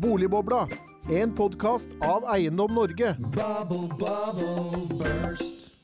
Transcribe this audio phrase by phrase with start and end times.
[0.00, 0.68] Boligbobla,
[1.10, 3.16] en podkast av Eiendom Norge.
[3.18, 5.76] Bubble, bubble, burst.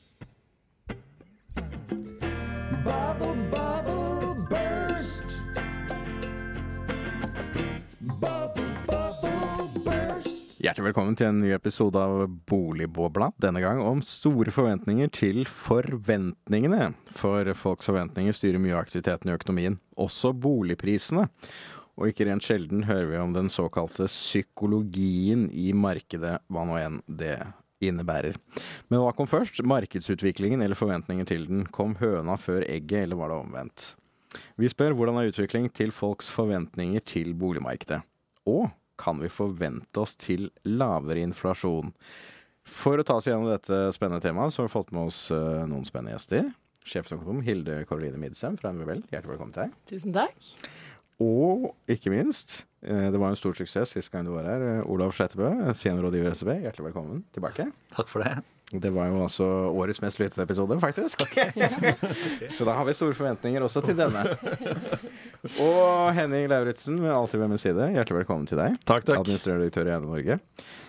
[2.85, 5.21] Bubble, bubble, burst.
[8.21, 10.59] Bubble, bubble, burst.
[10.65, 13.29] Hjertelig velkommen til en ny episode av Boligbobla.
[13.37, 16.95] Denne gang om store forventninger til forventningene.
[17.13, 21.29] For folks forventninger styrer mye av aktiviteten i økonomien, også boligprisene.
[21.97, 26.99] Og ikke rent sjelden hører vi om den såkalte psykologien i markedet, hva nå enn
[27.09, 27.39] det
[27.83, 28.37] innebærer.
[28.89, 29.63] Men hva kom først?
[29.65, 31.65] Markedsutviklingen eller forventninger til den?
[31.73, 33.87] Kom høna før egget, eller var det omvendt?
[34.61, 38.03] Vi spør hvordan er utvikling til folks forventninger til boligmarkedet?
[38.49, 41.93] Og kan vi forvente oss til lavere inflasjon?
[42.67, 45.63] For å ta oss gjennom dette spennende temaet, så har vi fått med oss eh,
[45.69, 46.49] noen spennende gjester.
[46.87, 49.79] Sjeføkonom Hilde Karoline Midsem fra NVBL, hjertelig velkommen til deg.
[49.91, 50.51] Tusen takk.
[51.23, 54.89] Og ikke minst, eh, det var en stor suksess sist gang du var her, eh,
[54.91, 56.51] Olav Slettebø, seniorrådgiver i SEB.
[56.61, 57.71] Hjertelig velkommen tilbake.
[57.95, 58.43] Takk for det.
[58.67, 61.21] Det var jo altså årets mest lyttede episode, faktisk.
[62.55, 64.25] Så da har vi store forventninger også til denne.
[65.63, 68.75] Og Henning Lauritzen, med alltid ved min side, hjertelig velkommen til deg.
[68.83, 69.21] Takk, takk.
[69.21, 70.39] Administrerende direktør i Eiendom Norge.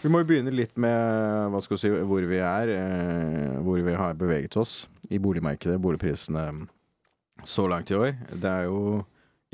[0.02, 3.78] Vi må jo begynne litt med hva skal vi si, hvor vi er, eh, hvor
[3.86, 6.48] vi har beveget oss i boligmarkedet, boligprisene
[7.46, 8.18] så langt i år.
[8.34, 9.04] Det er jo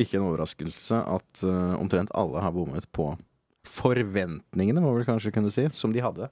[0.00, 3.12] ikke en overraskelse at uh, omtrent alle har bommet på
[3.64, 6.28] forventningene, må vi kanskje kunne si, som de hadde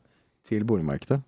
[0.49, 1.21] til boligmarkedet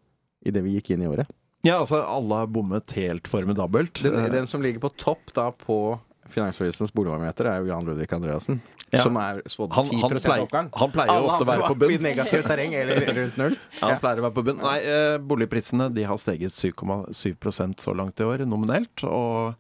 [0.45, 1.31] idet vi gikk inn i året.
[1.65, 4.03] Ja, altså alle har bommet helt formidabelt.
[4.05, 8.11] Den, Eh, den som ligger på topp da på Finansavisens boligbarometer, er jo Jan Ludvig
[8.12, 8.61] Andreassen.
[8.93, 9.03] Ja.
[9.05, 10.69] Som er spådd 10 han pleier- oppgang.
[10.73, 12.03] han pleier jo ofte å være på bunn.
[12.05, 13.57] Negativt terreng eller rundt null.
[13.81, 14.61] Ja, han pleier å være på bunn.
[14.62, 19.05] Nei, eh, boligprisene de har steget 7,7% så langt i år, nominelt.
[19.05, 19.55] Og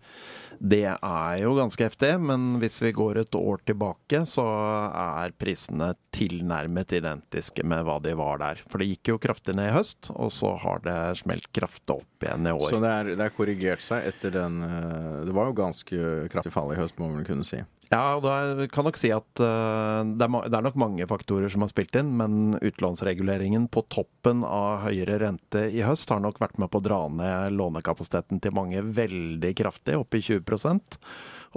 [0.58, 5.92] det er jo ganske heftig, men hvis vi går et år tilbake, så er prisene
[6.14, 8.62] tilnærmet identiske med hva de var der.
[8.70, 12.26] For det gikk jo kraftig ned i høst, og så har det smelt kraftig opp
[12.26, 12.68] igjen i år.
[12.70, 16.54] Så det er, det er korrigert seg etter den eh, Det var jo ganske kraftig
[16.54, 17.62] fall i høst, må man kunne si.
[17.94, 21.52] Ja, og da kan nok si at uh, det, er, det er nok mange faktorer
[21.52, 26.40] som har spilt inn, men utlånsreguleringen på toppen av høyere rente i høst har nok
[26.42, 30.98] vært med på å dra ned lånekapasiteten til mange veldig kraftig, opp i 20%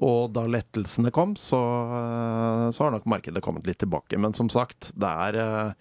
[0.06, 1.62] Og da lettelsene kom, så,
[1.98, 4.20] eh, så har nok markedet kommet litt tilbake.
[4.22, 5.74] Men som sagt, det er, eh,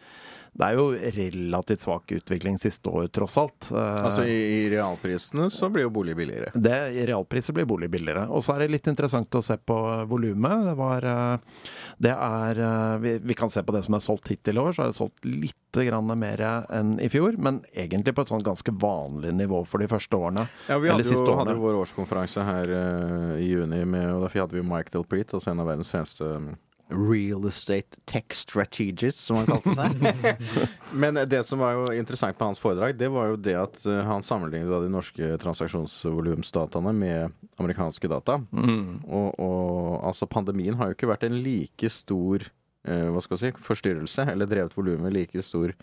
[0.56, 0.87] det er jo
[1.17, 3.69] relativt svak utvikling siste år, tross alt.
[3.72, 6.53] Eh, Altså i, i realprisene så blir jo bolig billigere.
[6.55, 8.27] det, I realpriser blir bolig billigere.
[8.33, 9.77] Og så er det litt interessant å se på
[10.09, 10.65] volumet.
[10.71, 11.61] Det var eh,
[12.00, 14.72] Det er eh, vi, vi kan se på det som er solgt hittil i år,
[14.72, 16.41] så er det solgt litt grann mer
[16.72, 17.37] enn i fjor.
[17.37, 20.47] Men egentlig på et sånn ganske vanlig nivå for de første årene.
[20.71, 24.47] Ja, Vi hadde jo, hadde jo vår årskonferanse her uh, i juni, med, og derfor
[24.47, 26.55] hadde vi Mike Delpreet, altså en av verdens fremste um,
[26.89, 30.47] Real Estate Tech Strategist, som han kalte seg.
[31.03, 34.03] Men det som var jo interessant på hans foredrag, det var jo det at eh,
[34.07, 38.39] han sammenlignet de norske transaksjonsvolumsdataene med amerikanske data.
[38.53, 42.47] Og, og altså, pandemien har jo ikke vært en like stor
[42.87, 45.75] eh, hva skal jeg si, forstyrrelse, eller drevet volumet i like stor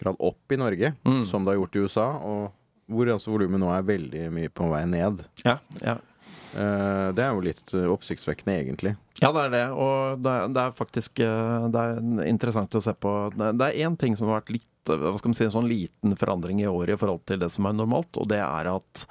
[0.00, 1.22] grad opp i Norge Mm.
[1.28, 2.08] som det har gjort i USA.
[2.24, 2.56] og
[2.90, 5.20] hvor altså volumet nå er veldig mye på vei ned.
[5.46, 5.92] Ja, ja.
[6.54, 8.94] Eh, det er jo litt eh, oppsiktsvekkende, egentlig.
[9.20, 9.66] Ja, det er det.
[9.76, 13.14] Og det er, det er faktisk eh, det er interessant å se på.
[13.36, 16.14] Det er én ting som har vært litt hva skal man si, en sånn liten
[16.18, 19.02] forandring i år i forhold til det som er normalt, og det er at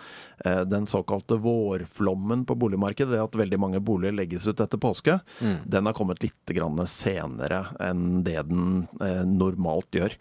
[0.68, 5.88] den såkalte vårflommen på boligmarkedet, det at veldig mange boliger legges ut etter påske, den
[5.88, 8.90] har kommet litt grann senere enn det den
[9.38, 10.18] normalt gjør.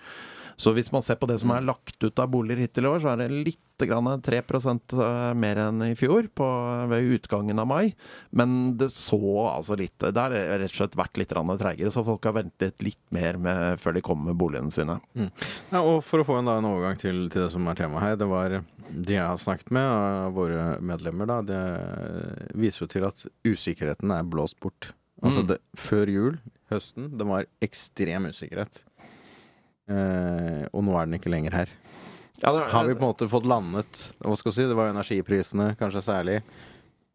[0.59, 3.03] Så hvis man ser på det som er lagt ut av boliger hittil i år,
[3.03, 6.49] så er det litt grann 3 eh, mer enn i fjor på,
[6.91, 7.93] ved utgangen av mai.
[8.35, 9.21] Men det så
[9.53, 12.99] altså litt Det har rett og slett vært litt treigere, så folk har ventet litt
[13.15, 14.99] mer med, før de kommer med boligene sine.
[15.15, 18.03] Ja, og for å få en, da, en overgang til, til det som er temaet
[18.09, 18.59] her, det var
[18.89, 21.63] de jeg har snakket med, våre medlemmer, da, det
[22.59, 24.93] viser jo til at usikkerheten er blåst bort.
[25.23, 25.49] Altså Mm.
[25.51, 26.37] det, før jul,
[26.71, 28.85] høsten, det var ekstrem usikkerhet.
[29.89, 31.77] Eh, og nå er den ikke lenger her.
[32.39, 34.93] Ja, det, Har vi på en måte fått landet Hva skal vi si, det var
[34.93, 36.43] energiprisene, kanskje særlig.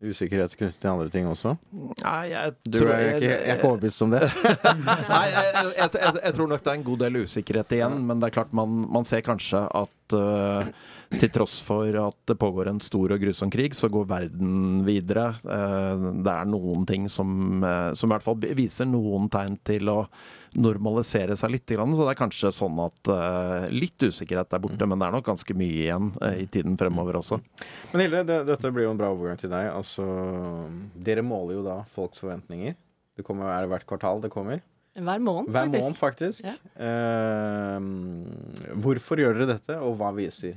[0.04, 1.54] Usikkerhet knyttet til andre ting også.
[2.02, 4.20] Nei, jeg Du tror er ikke, jeg er ikke overbevist om det.
[5.14, 8.20] Nei, jeg, jeg, jeg, jeg tror nok det er en god del usikkerhet igjen, men
[8.20, 10.68] det er klart man, man ser kanskje at uh,
[11.16, 15.30] til tross for at det pågår en stor og grusom krig, så går verden videre.
[15.46, 19.88] Uh, det er noen ting som, uh, som i hvert fall viser noen tegn til
[19.94, 20.02] å
[20.59, 21.69] normalisere seg litt.
[21.73, 25.29] Så det er kanskje sånn at eh, litt usikkerhet er borte, men det er nok
[25.31, 27.39] ganske mye igjen eh, i tiden fremover også.
[27.94, 29.69] Men Hilde, det, dette blir jo en bra overgang til deg.
[29.73, 30.05] Altså,
[31.07, 32.77] dere måler jo da folks forventninger.
[33.17, 34.61] Det kommer, er det hvert kvartal det kommer.
[34.94, 35.83] Hver måned, Hver faktisk.
[35.83, 36.45] måned, faktisk.
[36.45, 36.53] Ja.
[36.85, 40.53] Eh, hvorfor gjør dere dette, og hva viser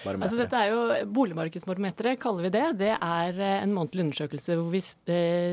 [0.00, 0.24] barometeret?
[0.24, 2.64] Altså dette er jo Boligmarkedsbarometeret, kaller vi det.
[2.80, 4.80] Det er eh, en månedlig undersøkelse hvor vi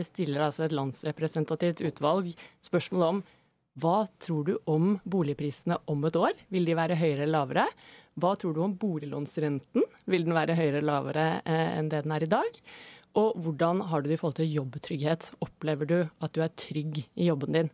[0.07, 2.31] stiller altså et landsrepresentativt utvalg
[2.63, 3.19] spørsmål om
[3.77, 6.38] hva tror du om boligprisene om et år?
[6.53, 7.65] Vil de være høyere eller lavere?
[8.18, 9.85] Hva tror du om boliglånsrenten?
[10.09, 12.62] Vil den være høyere eller lavere eh, enn det den er i dag?
[13.18, 15.31] Og hvordan har du det i forhold til jobbtrygghet?
[15.45, 17.69] Opplever du at du er trygg i jobben din?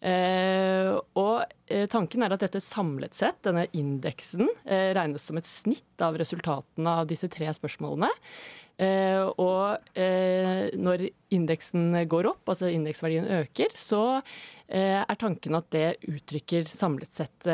[0.00, 0.90] Eh,
[1.20, 6.04] og eh, tanken er at dette samlet sett, denne indeksen, eh, regnes som et snitt
[6.04, 8.08] av resultatene av disse tre spørsmålene.
[8.80, 11.04] Eh, og eh, når
[11.36, 17.44] indeksen går opp, altså indeksverdien øker, så eh, er tanken at det uttrykker samlet sett
[17.44, 17.50] på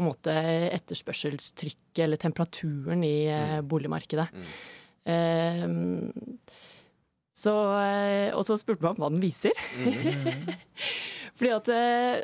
[0.00, 0.32] en måte
[0.78, 4.30] etterspørselstrykket eller temperaturen i eh, boligmarkedet.
[5.04, 5.68] Eh,
[7.42, 7.52] så,
[8.36, 9.56] og så spurte man hva den viser.
[11.36, 11.68] Fordi at,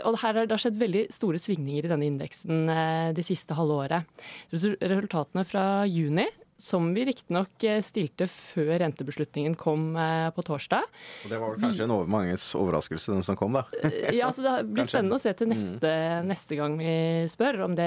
[0.07, 2.69] og her har det har skjedd veldig store svingninger i denne indeksen
[3.17, 4.21] det siste halve året.
[4.53, 6.27] Resultatene fra juni,
[6.59, 10.83] som vi riktignok eh, stilte før rentebeslutningen kom eh, på torsdag,
[11.25, 13.63] Og det var vel kanskje en over manges overraskelse, den som kom, da.
[13.85, 14.91] Eh, Ja, så Det blir Kanskje.
[14.91, 15.93] spennende å se til neste,
[16.27, 16.97] neste gang vi
[17.31, 17.87] spør om, det,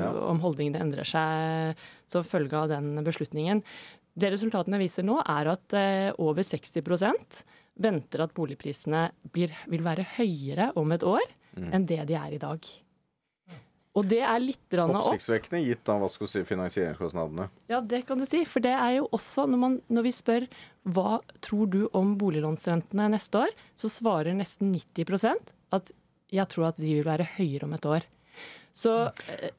[0.00, 0.10] Ja.
[0.32, 1.76] om holdningene endrer seg
[2.10, 3.62] som følge av den beslutningen.
[4.18, 7.44] Det resultatene viser nå, er at over 60%
[7.78, 11.22] venter at boligprisene blir, vil være høyere om et år
[11.56, 11.72] Mm.
[11.74, 12.60] enn det de er i dag.
[13.98, 15.10] Og det er litt grann opp.
[15.10, 17.48] Oppsiktsvekkende gitt skal si, finansieringskostnadene.
[17.72, 18.44] Ja, det kan du si.
[18.46, 20.48] For det er jo også, når, man, når vi spør
[20.88, 25.92] hva tror du om boliglånsrentene neste år, så svarer nesten 90% at
[26.32, 28.06] jeg tror at de vil være høyere om et år.
[28.76, 28.92] Så
[29.34, 29.50] eh,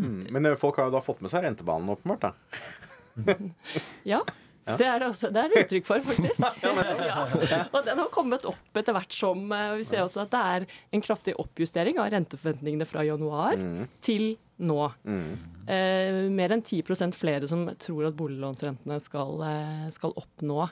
[0.00, 0.26] Mm.
[0.30, 2.30] Men eh, folk har jo da fått med seg rentebanen, åpenbart.
[2.30, 3.26] da.
[4.12, 4.22] ja.
[4.66, 4.76] Ja.
[4.76, 5.30] Det er det også.
[5.32, 6.40] Det er det uttrykk for, faktisk.
[7.10, 7.64] ja.
[7.72, 10.66] Og den har kommet opp etter hvert som eh, Vi ser også at det er
[10.94, 13.88] en kraftig oppjustering av renteforventningene fra januar Mm.
[14.04, 14.90] til nå.
[15.08, 15.32] Mm.
[15.66, 20.68] Eh, mer enn 10 flere som tror at boliglånsrentene skal, eh, skal opp nå.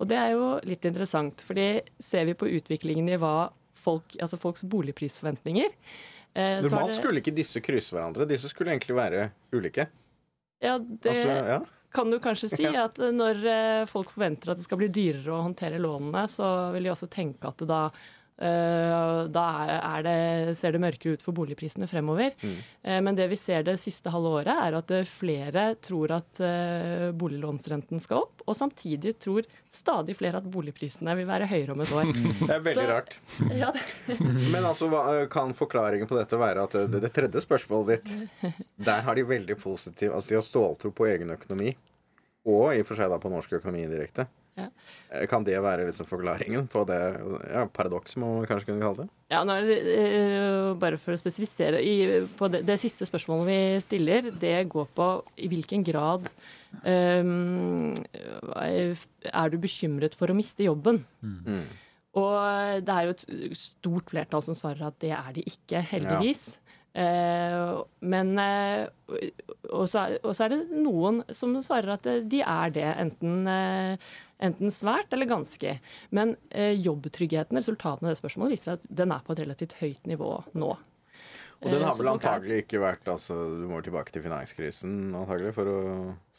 [0.00, 4.36] Og det er jo litt interessant, fordi ser vi på utviklingen i hva folk, altså
[4.42, 5.70] folks boligprisforventninger
[6.34, 8.26] eh, så Normalt det- skulle ikke disse krysse hverandre.
[8.28, 9.86] Disse skulle egentlig være ulike.
[10.60, 11.60] ja, det Altså, ja.
[11.92, 15.34] Kan du kanskje si at eh, når eh, folk forventer at det skal bli dyrere
[15.34, 17.82] å håndtere lånene, så vil de også tenke at det da
[18.40, 22.32] da er er det, ser det mørkere ut for boligprisene fremover.
[22.40, 22.54] Mm.
[22.82, 26.40] Eh, Men det vi ser det siste halve året, er at eh, flere tror at
[26.40, 31.84] eh, boliglånsrenten skal opp, og samtidig tror stadig flere at boligprisene vil være høyere om
[31.84, 32.12] et år.
[32.46, 33.18] Det er veldig Så- rart.
[33.60, 33.70] Ja,
[34.54, 34.88] Men altså,
[35.32, 38.54] kan forklaringen på dette være at det, det tredje spørsmålet ditt
[38.86, 41.74] Der har de veldig positiv Altså, de har ståltro på egen økonomi.
[42.48, 44.24] Og i og for seg da på norsk økonomi indirekte.
[44.60, 44.68] Ja.
[45.10, 47.00] Eh, Kan det være liksom forklaringen på det
[47.50, 49.10] ja, paradokset, må man kanskje kunne kalle det?
[49.30, 54.32] ja nå eh, bare for å spesifisere i, på det, det siste spørsmålet vi stiller,
[54.42, 56.26] det går på i hvilken grad
[56.82, 61.04] um, er du bekymret for å miste jobben?
[61.22, 61.62] Mm.
[62.18, 63.24] Og det er jo et
[63.58, 66.56] stort flertall som svarer at det er de ikke, heldigvis.
[66.90, 68.88] Eh, men uh,
[69.70, 73.46] og, så er, og så er det noen som svarer at de er det, enten,
[73.46, 74.10] eh,
[74.40, 75.78] enten svært eller ganske.
[76.10, 80.06] Men eh, jobbtryggheten, resultatene av det spørsmålet, viser at den er på et relativt høyt
[80.10, 80.76] nivå nå.
[81.60, 85.52] Og den Eh, har vel antagelig ikke vært altså, Du må tilbake til finanskrisen antagelig
[85.52, 85.80] for å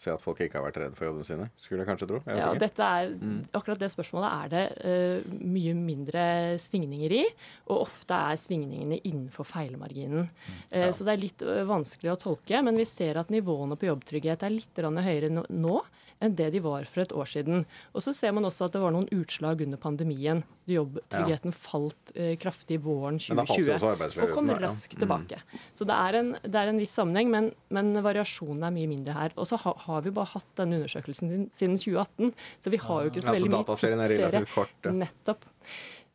[0.01, 1.45] se at folk ikke har vært redde for jobbene sine.
[1.61, 2.21] Skulle jeg kanskje tro.
[2.25, 3.11] Jeg Ja, og dette er,
[3.53, 6.23] akkurat det spørsmålet er det uh, mye mindre
[6.57, 7.21] svingninger i,
[7.69, 10.25] og ofte er svingningene innenfor feilmarginen.
[10.73, 13.91] Eh, Så det er litt uh, vanskelig å tolke, men vi ser at nivåene på
[13.91, 15.83] jobbtrygghet er litt høyere nå- nå
[16.21, 17.65] enn det de var for et år siden.
[17.95, 20.43] Og så ser man også at det var noen utslag under pandemien.
[20.69, 24.57] Jobbtryggheten falt eh, kraftig våren Men da falt jo 2020 også og kom ja.
[24.61, 25.41] raskt tilbake.
[25.77, 29.17] Så det er, en, det er en viss sammenheng, men, men variasjonen er mye mindre
[29.17, 29.35] her.
[29.37, 33.01] Og så ha, har vi bare hatt denne undersøkelsen siden, siden 2018, så vi har
[33.01, 34.45] jo ikke så Ja, så veldig mye er tidsserie.
[34.85, 34.95] Ja.
[35.01, 35.49] Nettopp.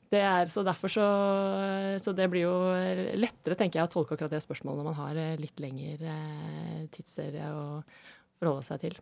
[0.07, 1.07] Det er, så derfor så,
[2.03, 2.55] så det blir jo
[3.19, 6.85] lettere, tenker jeg, å tolke akkurat det spørsmålet når man har eh, litt lengre eh,
[6.95, 7.67] tidsserie å
[8.39, 8.99] forholde seg til.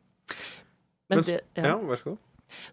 [1.11, 2.23] Men, Men det, Ja, vær så god.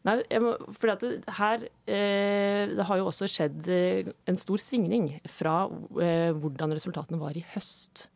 [0.06, 4.38] Nei, jeg må, for at det, her eh, Det har jo også skjedd eh, en
[4.40, 5.64] stor svingning fra
[6.04, 8.10] eh, hvordan resultatene var i høst.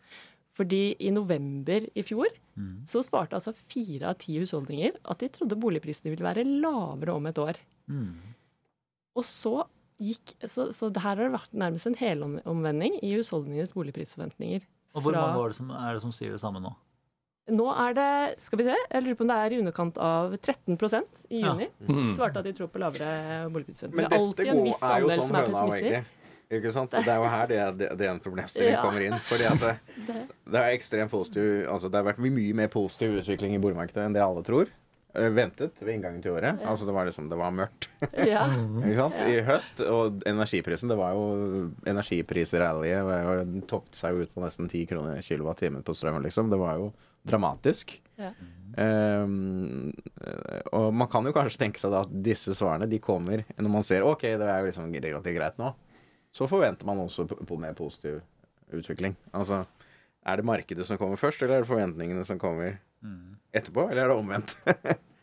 [0.56, 2.30] Fordi i november i fjor
[2.88, 7.26] så svarte altså fire av ti husholdninger at de trodde boligprisene ville være lavere om
[7.28, 7.58] et år.
[9.16, 9.66] Og så
[10.00, 14.64] gikk Så, så det her har det vært nærmest en helomvending i husholdningenes boligprisforventninger.
[14.96, 16.72] Og hvor Fra- mange var det som, er det som sier det samme nå?
[17.54, 18.10] Nå er det
[18.42, 21.54] Skal vi se, jeg lurer på om det er i underkant av 13% i Ja.
[21.54, 21.68] juni.
[21.88, 22.12] Mm.
[22.16, 23.50] Svarte at de tror på lavere.
[23.52, 25.92] Men Det er alltid en viss er jo andel sånn som er høna og pessimister.
[25.92, 26.06] egget.
[26.56, 26.92] Ikke sant?
[26.92, 28.82] Det er jo her det, det, det en problemstilling Ja.
[28.82, 29.20] kommer inn.
[29.20, 29.60] Fordi at
[30.08, 30.18] det,
[30.52, 34.14] det er ekstremt positiv Altså det har vært mye mer positiv utvikling i boligmarkedet enn
[34.14, 34.68] det alle tror.
[35.16, 36.60] Eh, Ventet ved inngangen til året.
[36.66, 37.88] Altså det var liksom Det var mørkt.
[38.25, 38.46] Ja.
[38.82, 39.16] Ikke sant?
[39.25, 39.80] I høst.
[39.86, 45.22] Og energiprisen Det var jo Energiprisrallyet Den toppet seg jo ut på nesten 10 kroner
[45.22, 46.22] kilowattimen på strøm.
[46.24, 46.50] liksom.
[46.50, 46.92] Det var jo
[47.25, 47.96] dramatisk.
[48.20, 48.32] Ja.
[48.77, 53.46] Ehm, eh, og man kan jo kanskje tenke seg da at disse svarene de kommer
[53.55, 55.72] når man ser OK, det er jo liksom relativt greit nå.
[56.36, 58.20] Så forventer man også på, på mer positiv
[58.75, 59.15] utvikling.
[59.32, 59.63] Altså
[60.25, 62.79] er det markedet som kommer først, eller er det forventningene som kommer
[63.55, 64.58] etterpå, eller er det omvendt?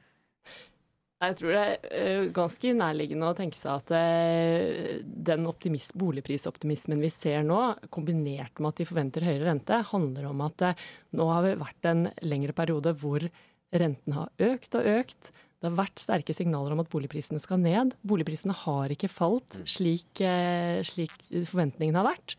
[1.22, 7.10] Jeg tror det er eh, ganske nærliggende å tenke seg at eh, den boligprisoptimismen vi
[7.14, 7.60] ser nå,
[7.94, 10.82] kombinert med at de forventer høyere rente, handler om at eh,
[11.14, 13.28] nå har det vært en lengre periode hvor
[13.70, 15.30] renten har økt og økt.
[15.62, 17.94] Det har vært sterke signaler om at boligprisene skal ned.
[18.02, 22.38] Boligprisene har ikke falt slik, eh, slik forventningene har vært.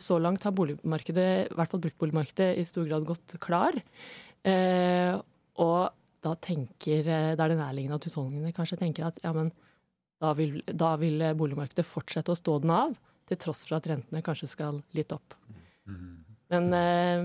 [0.00, 3.76] Så langt har boligmarkedet, i hvert fall bruktboligmarkedet, i stor grad gått klar.
[5.60, 9.52] Og da tenker, det da er det nærliggende at husholdningene kanskje tenker at ja, men
[10.20, 12.96] da vil, da vil boligmarkedet fortsette å stå den av,
[13.30, 15.36] til tross for at rentene kanskje skal litt opp.
[16.50, 17.22] Men eh,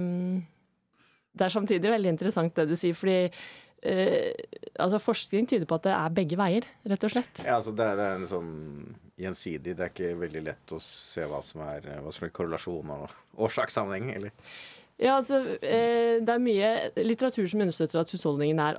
[1.36, 4.32] det er samtidig veldig interessant det du sier, fordi eh,
[4.80, 7.44] altså forskning tyder på at det er begge veier, rett og slett.
[7.44, 8.54] Ja, altså det, det er en sånn
[9.20, 9.76] gjensidig.
[9.76, 13.44] Det er ikke veldig lett å se hva som er hva som er korrelasjon og
[13.48, 14.14] årsakssammenheng.
[14.16, 14.36] Eller?
[14.96, 16.70] Ja, altså, eh, det er mye
[17.04, 18.78] litteratur som understøtter at husholdningene er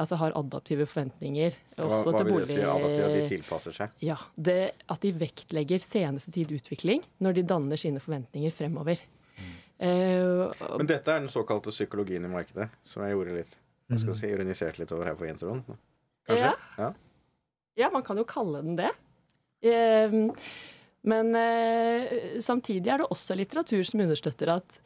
[0.00, 1.58] altså har adaptive forventninger.
[1.76, 2.62] Hva, Også hva til vil det si?
[2.62, 3.04] adaptive?
[3.04, 3.98] at de tilpasser seg?
[4.00, 4.56] Ja, det
[4.88, 9.02] At de vektlegger seneste tid utvikling når de danner sine forventninger fremover.
[9.36, 9.52] Mm.
[9.78, 14.16] Uh, Men dette er den såkalte psykologien i markedet, som jeg gjorde litt jeg skal
[14.20, 15.62] si, ironiserte litt over her på introen.
[16.28, 16.48] Kanskje?
[16.48, 16.56] Ja.
[16.76, 16.88] Ja.
[17.78, 18.90] Ja, man kan jo kalle den det.
[19.64, 20.12] Eh,
[21.06, 24.78] Men eh, samtidig er det også litteratur som understøtter at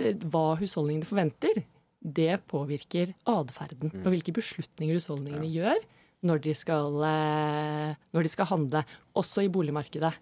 [0.00, 1.62] eh, hva husholdningene forventer,
[2.00, 5.82] det påvirker atferden og hvilke beslutninger husholdningene gjør
[6.24, 8.82] når de, skal, eh, når de skal handle,
[9.16, 10.12] også i boligmarkedet.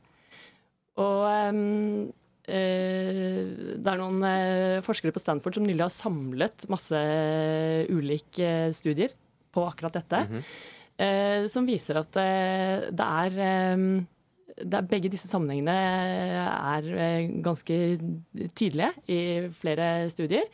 [0.98, 2.10] Og ehm,
[2.46, 3.40] eh,
[3.78, 7.02] det er noen eh, forskere på Stanford som nylig har samlet masse
[7.90, 9.14] ulike studier
[9.54, 10.42] på akkurat dette,
[10.98, 14.06] eh, som viser at eh, det er
[14.64, 17.98] er, begge disse sammenhengene er eh, ganske
[18.56, 19.20] tydelige i
[19.54, 20.46] flere studier.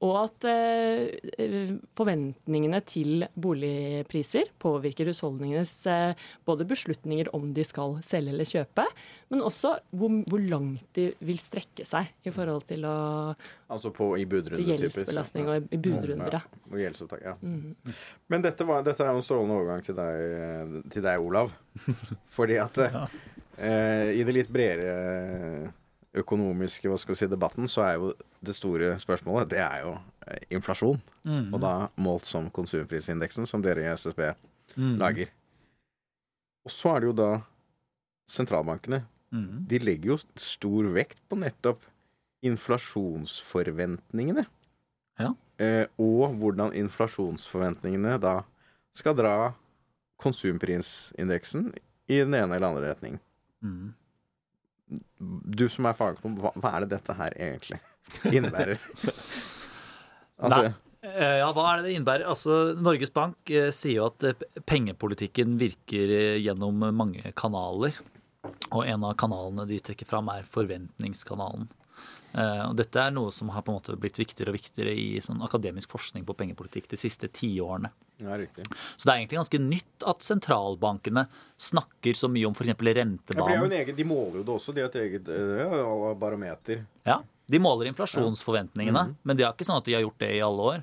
[0.00, 8.32] Og at eh, forventningene til boligpriser påvirker husholdningenes eh, både beslutninger om de skal selge
[8.32, 8.86] eller kjøpe,
[9.28, 13.34] men også hvor, hvor langt de vil strekke seg i forhold til, å,
[13.68, 16.38] Altså på i budrunde til gjeldsbelastning og i budrunder.
[16.38, 16.40] ja.
[16.40, 17.34] Ja, og gjeldsopptak, ja.
[18.32, 21.52] Men dette, var, dette er jo en strålende overgang til deg, til deg Olav.
[22.36, 25.74] Fordi at eh, i det litt bredere
[26.16, 29.92] økonomiske hva skal vi si, debatten, så er jo det store spørsmålet det er jo
[30.26, 31.00] eh, inflasjon.
[31.54, 34.20] Og da målt som konsumprisindeksen, som dere i SSB
[35.00, 35.28] lager.
[36.66, 37.30] Og så er det jo da
[38.30, 39.00] sentralbankene.
[39.30, 39.66] Mm.
[39.70, 41.80] De legger jo stor vekt på nettopp
[42.46, 44.44] inflasjonsforventningene.
[45.20, 45.34] Ja.
[45.60, 48.42] Eh, og hvordan inflasjonsforventningene da
[48.96, 49.52] skal dra
[50.20, 51.72] konsumprisindeksen
[52.10, 53.20] i den ene eller andre retning.
[53.64, 53.94] Mm.
[55.18, 57.80] Du som er fagperson, hva, hva er det dette her egentlig
[58.36, 58.78] innebærer?
[60.44, 60.70] altså, Nei.
[61.00, 62.26] Ja, hva er det det innebærer?
[62.28, 67.96] Altså, Norges Bank eh, sier jo at eh, pengepolitikken virker eh, gjennom mange kanaler.
[68.70, 71.70] Og en av kanalene de trekker fram, er forventningskanalen.
[72.32, 75.18] Eh, og dette er noe som har på en måte blitt viktigere og viktigere i
[75.24, 77.90] sånn akademisk forskning på pengepolitikk de siste tiårene.
[78.22, 78.66] ja, riktig.
[78.96, 82.68] Så det er egentlig ganske nytt at sentralbankene snakker så mye om f.eks.
[82.70, 83.64] Ja, rentebanen.
[83.64, 84.74] en egen, de måler jo det også.
[84.76, 86.84] De har et eget eh, ja, barometer.
[87.08, 87.20] Ja,
[87.50, 90.66] De måler inflasjonsforventningene, men det er ikke sånn at de har gjort det i alle
[90.74, 90.82] år.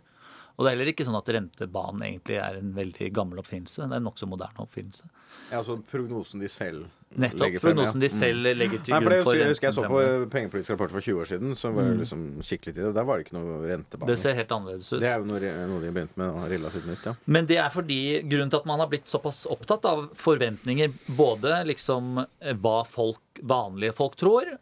[0.57, 3.85] Og det er heller ikke sånn at rentebanen egentlig er en veldig gammel oppfinnelse.
[3.85, 5.05] Det er en nokså moderne oppfinnelse.
[5.51, 7.39] Ja, altså prognosen de selv Nettopp.
[7.39, 7.59] noe.
[7.63, 10.01] Prognosen de selv legger til grunn for for jeg husker jeg så på
[10.33, 12.93] pengepolitisk rapport for 20 år siden, så var jeg liksom skikkelig litt i det.
[12.97, 14.09] Der var det ikke noe rentebane.
[14.11, 14.99] Det ser helt annerledes ut.
[15.01, 15.39] Det er jo noe,
[15.71, 17.15] noe de har begynt med relativt nytt, ja.
[17.25, 21.63] Men det er fordi grunnen til at man har blitt såpass opptatt av forventninger, både
[21.71, 24.57] liksom eh, hva folk, vanlige folk tror,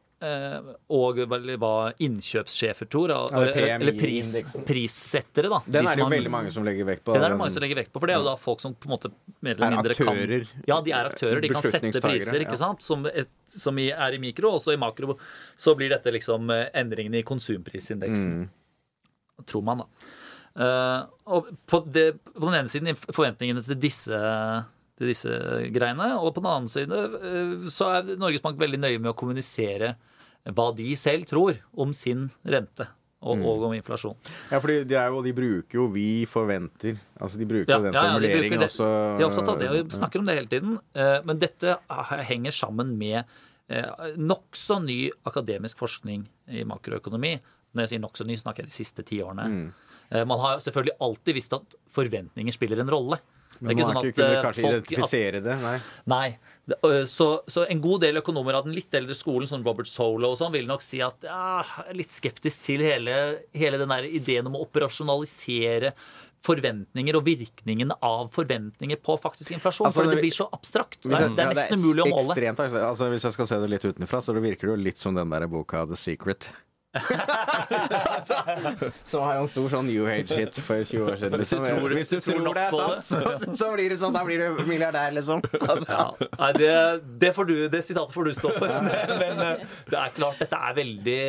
[0.95, 4.31] og hva innkjøpssjefer tror, er eller pris,
[4.67, 5.61] prissettere, da.
[5.65, 7.15] Den De er det jo veldig mange som legger vekt på.
[7.15, 8.75] Den er det mange som legger vekt på, for det er jo da folk som
[8.75, 9.11] på en måte
[9.45, 11.41] mer eller Er mindre kan Ja, de er aktører.
[11.43, 14.81] De kan sette priser, ikke sant, som, et, som er i mikro, og så i
[14.81, 15.17] makro
[15.55, 18.37] så blir dette liksom eh, endringene i konsumprisindeksen.
[18.45, 19.43] Mm.
[19.45, 20.13] Tror man, da.
[20.55, 21.01] Uh,
[21.35, 24.15] og på, det, på den ene siden forventningene til disse
[24.99, 25.37] til disse
[25.75, 26.11] greiene.
[26.21, 29.95] Og på den annen side eh, så er Norges Bank veldig nøye med å kommunisere
[30.53, 32.87] hva de selv tror om sin rente
[33.25, 33.45] og, Mm.
[33.45, 34.15] og om inflasjon.
[34.51, 36.99] Ja, fordi de, er jo, de bruker jo 'vi forventer'.
[37.19, 38.69] Altså De bruker Ja, den ja, ja, de formuleringen det.
[38.69, 39.17] også.
[39.17, 40.79] De er opptatt av det og snakker om det hele tiden.
[40.93, 43.25] Eh, Men dette henger sammen med
[43.67, 47.39] eh, nokså ny akademisk forskning i makroøkonomi.
[47.73, 49.45] Når jeg sier nokså ny, snakker jeg de siste ti årene.
[49.49, 49.73] Mm.
[50.11, 53.17] Eh, Man har selvfølgelig alltid visst at forventninger spiller en rolle.
[53.61, 55.61] Men man har ikke kunnet kanskje folk- identifisere det.
[55.61, 55.79] Nei.
[56.05, 56.37] Nei.
[57.05, 60.39] Så, så en god del økonomer av den litt eldre skolen, som Robert Solo og
[60.39, 63.13] sånn, vil nok si at ja, er litt skeptisk til hele,
[63.53, 65.91] hele den der ideen om å operasjonalisere
[66.45, 69.87] forventninger og virkningen av forventninger på faktisk inflasjon.
[69.89, 70.99] Altså, for det blir så abstrakt.
[71.05, 72.33] Jeg- det er ja, nesten umulig å måle.
[72.33, 74.97] Ekstremt, altså, hvis jeg skal se det litt utenfra, så det virker det jo litt
[75.01, 76.51] som den der boka The Secret.
[79.03, 81.39] så har en stor sånn New Age-hit for 20 år siden.
[81.41, 81.79] Hvis du liksom.
[81.79, 83.17] tror- hvis du tror tror det er sant, så,
[83.59, 84.13] så blir det sånn.
[84.15, 85.39] Da blir du milliardær, liksom.
[85.59, 85.89] Altså.
[85.89, 86.05] Ja,
[86.39, 86.71] nei, det,
[87.23, 88.67] det, får du, det sitatet får du stå for.
[89.19, 89.55] Men eh,
[89.91, 91.19] det er klart, dette er veldig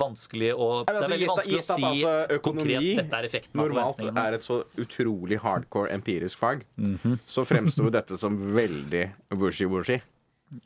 [0.00, 0.56] vanskelig å
[0.86, 2.12] Det er altså, veldig vanskelig å si altså,
[2.46, 7.18] konkret dette er effekten normalt er et så utrolig hardcore empirisk fag, Mhm.
[7.26, 9.04] så fremsto dette som veldig
[9.40, 9.98] wishy-washy.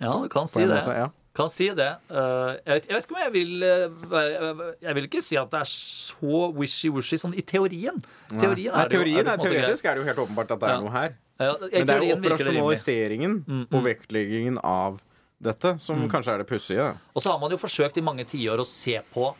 [0.01, 0.69] Ja, du kan si det.
[0.69, 1.09] måte, ja.
[1.33, 1.89] Kan si det.
[2.11, 5.37] Eh, jeg, vet, jeg vet ikke om jeg vil eh, være Jeg vil ikke si
[5.39, 8.01] at det er så wishy-washy sånn i teorien.
[8.33, 10.73] Teorien Nei, er jo- teorien er er, teoretisk er det jo helt åpenbart at det
[10.73, 11.15] er noe her.
[11.41, 14.99] Ja, Men det er jo operasjonaliseringen Mm, og vektleggingen av
[15.41, 16.89] dette som kanskje er det pussige.
[17.15, 19.31] Og så har man jo forsøkt i mange tiår å se på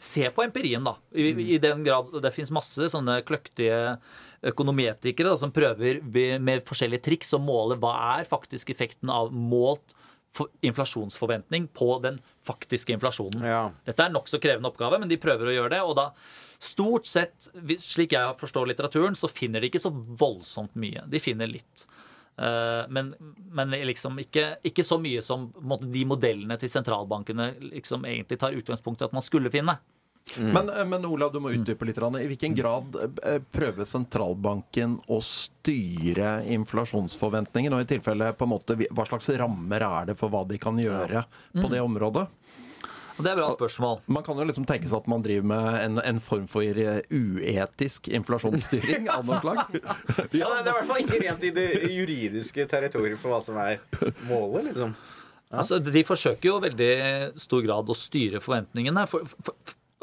[0.00, 0.94] Se på empirien, da.
[1.12, 3.98] I, I den grad Det fins masse sånne kløktige
[4.48, 5.98] økonometikere da, som prøver
[6.40, 9.92] med forskjellige triks å måle hva er faktisk effekten av målt
[10.62, 13.42] inflasjonsforventning på den faktiske inflasjonen.
[13.44, 13.62] Ja.
[13.86, 15.80] Dette er en nokså krevende oppgave, men de prøver å gjøre det.
[15.82, 16.10] Og da
[16.60, 17.48] stort sett,
[17.80, 21.02] slik jeg forstår litteraturen, så finner de ikke så voldsomt mye.
[21.10, 21.86] De finner litt.
[22.38, 23.14] Eh, Men,
[23.50, 25.48] men liksom ikke, ikke så mye som
[25.82, 29.78] de modellene til sentralbankene liksom egentlig tar utgangspunkt i at man skulle finne.
[30.38, 31.64] Men, eh, men Olav, du må Mm.
[31.64, 31.98] utdype litt.
[31.98, 37.72] I hvilken grad eh, prøver sentralbanken å styre inflasjonsforventningen?
[37.74, 40.76] Og i tilfelle på en måte, hva slags rammer er det for hva de kan
[40.78, 41.70] gjøre på Mm.
[41.70, 42.28] det området?
[43.20, 43.98] Det er et bra spørsmål.
[44.08, 47.02] Man kan jo liksom tenke seg at man driver med en, en form for eh,
[47.12, 49.66] uetisk inflasjonsstyring av noe slag.
[50.32, 53.58] Ja, det er i hvert fall ikke rent i det juridiske territoriet for hva som
[53.60, 53.76] er
[54.30, 54.94] målet, liksom.
[55.52, 59.02] Altså, de forsøker jo i veldig stor grad å styre forventningene.
[59.10, 59.52] For, for,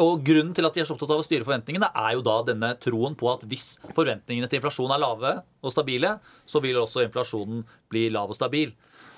[0.04, 2.36] og grunnen til at de er så opptatt av å styre forventningene, er jo da
[2.46, 5.32] denne troen på at hvis forventningene til inflasjon er lave
[5.66, 8.76] og stabile, så vil også inflasjonen bli lav og stabil.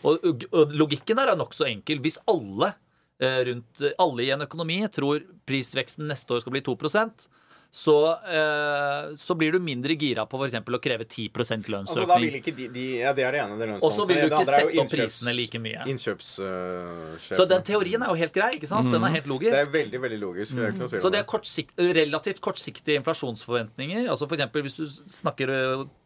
[0.08, 2.00] Og, og logikken der er nokså enkel.
[2.04, 2.72] Hvis alle
[3.20, 6.78] eh, rundt alle i en økonomi tror prisveksten neste år skal bli 2
[7.72, 10.56] så, eh, så blir du mindre gira på f.eks.
[10.58, 11.86] å kreve 10% lønnsøkning.
[11.86, 13.58] Altså, da vil ikke de, de Ja, det er det ene.
[13.60, 15.86] Det Og så vil du ikke sette opp prisene like mye.
[15.94, 17.38] Innkjøpssjefen.
[17.38, 18.90] Så den teorien er jo helt grei, ikke sant?
[18.90, 19.54] Den er helt logisk.
[19.54, 20.58] Det er veldig, veldig logisk.
[20.58, 24.10] Det ikke noe Så det er kortsikt, relativt kortsiktige inflasjonsforventninger.
[24.10, 24.86] Altså eksempel hvis du
[25.20, 25.54] snakker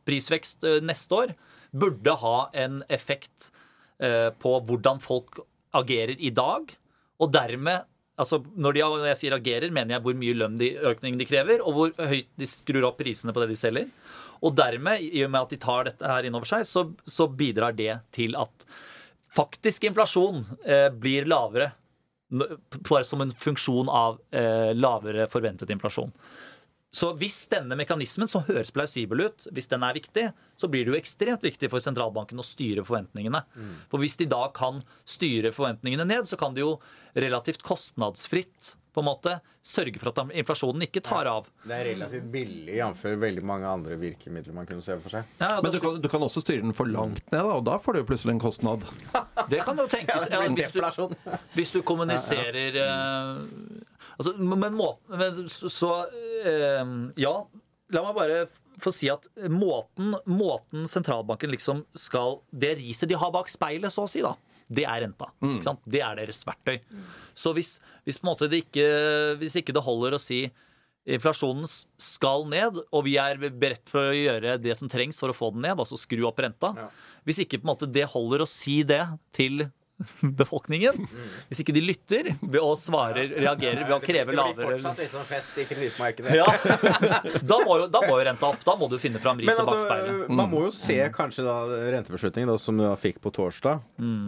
[0.07, 1.33] prisvekst ø, neste år,
[1.71, 3.51] burde ha en effekt
[4.03, 5.39] ø, på hvordan folk
[5.73, 6.75] agerer i dag,
[7.23, 7.87] og dermed
[8.21, 11.77] Altså, når, de, når jeg sier agerer, mener jeg hvor mye lønnøkning de krever, og
[11.77, 13.87] hvor høyt de skrur opp prisene på det de selger.
[14.43, 17.73] Og dermed, i og med at de tar dette her innover seg, så, så bidrar
[17.77, 18.67] det til at
[19.33, 21.71] faktisk inflasjon eh, blir lavere
[22.89, 26.11] bare som en funksjon av eh, lavere forventet inflasjon.
[26.93, 30.27] Så hvis denne mekanismen, som høres plausibel ut, hvis den er viktig,
[30.59, 33.41] så blir det jo ekstremt viktig for sentralbanken å styre forventningene.
[33.89, 36.75] For hvis de da kan styre forventningene ned, så kan de jo
[37.17, 41.47] relativt kostnadsfritt på en måte sørge for at inflasjonen ikke tar av.
[41.63, 43.05] Det er relativt billig, jf.
[43.23, 45.31] veldig mange andre virkemidler man kunne se for seg.
[45.39, 47.79] Ja, Men du kan, du kan også styre den for langt ned, da, og da
[47.81, 48.85] får du plutselig en kostnad.
[49.53, 50.27] det kan jo tenkes.
[50.33, 51.15] Ja, hvis, du,
[51.53, 53.41] hvis du kommuniserer eh,
[54.17, 55.89] altså, Men måten men, Så, så
[56.47, 57.33] eh, Ja,
[57.93, 58.39] la meg bare
[58.81, 64.07] få si at måten, måten sentralbanken liksom skal Det riset de har bak speilet, så
[64.07, 64.33] å si, da.
[64.67, 65.29] Det er renta.
[65.65, 65.81] Sant?
[65.85, 66.79] Det er deres verktøy.
[67.35, 68.87] Så hvis, hvis, det ikke,
[69.41, 70.45] hvis ikke det holder å si
[71.03, 71.67] inflasjonen
[71.99, 75.51] skal ned, og vi er beredt for å gjøre det som trengs for å få
[75.51, 76.71] den ned, altså skru opp renta.
[77.27, 79.03] Hvis ikke på en måte det holder å si det
[79.35, 79.65] til
[80.39, 81.05] befolkningen,
[81.47, 82.29] hvis ikke de lytter
[82.59, 84.95] og svarer, reagerer ved å kreve lavere
[85.29, 86.33] fest i kredittmarkedet.
[86.39, 86.47] ja.
[87.51, 88.63] da, må jo, da må jo renta opp.
[88.65, 90.33] Da må du finne fram riset riset bak altså, speilet.
[90.41, 91.57] man må jo se kanskje da
[91.95, 93.83] rentebeslutningen da, som du da fikk på torsdag,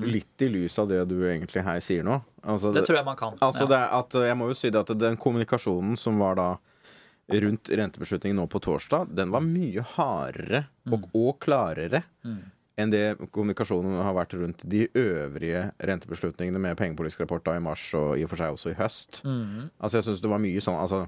[0.06, 2.22] litt i lys av det du egentlig her sier nå.
[2.46, 3.38] Altså, Det tror jeg man kan.
[3.42, 3.72] Altså ja.
[3.74, 6.50] det at, jeg må jo si det at den kommunikasjonen som var da
[7.42, 12.04] rundt rentebeslutningen nå på torsdag, den var mye hardere og, og klarere
[12.82, 17.86] enn det kommunikasjonen har vært rundt de øvrige rentebeslutningene med pengepolitisk rapport da i mars
[17.96, 19.22] og i og for seg også i høst.
[19.80, 21.06] Altså jeg syns det var mye sånn altså,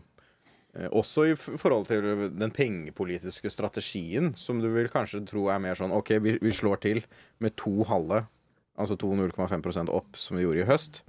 [0.77, 2.07] eh, Også i forhold til
[2.39, 6.79] den pengepolitiske strategien, som du vil kanskje tro er mer sånn OK, vi, vi slår
[6.87, 7.03] til
[7.43, 8.23] med to halve,
[8.77, 11.01] altså to 0,5% opp, som vi gjorde i høst.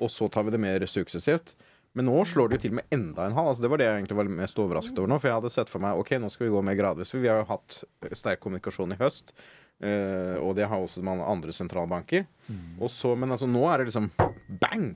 [0.00, 1.52] Og så tar vi det mer suksessivt.
[1.96, 3.48] Men nå slår jo til med enda en halv.
[3.54, 5.16] Altså det var det jeg egentlig var mest overrasket over nå.
[5.16, 7.12] For jeg hadde sett for meg OK, nå skal vi gå mer gradvis.
[7.14, 7.78] For vi har jo hatt
[8.12, 9.32] sterk kommunikasjon i høst.
[9.82, 12.26] Eh, og det har også andre sentralbanker.
[12.80, 14.10] Og så, men altså nå er det liksom
[14.60, 14.92] bang!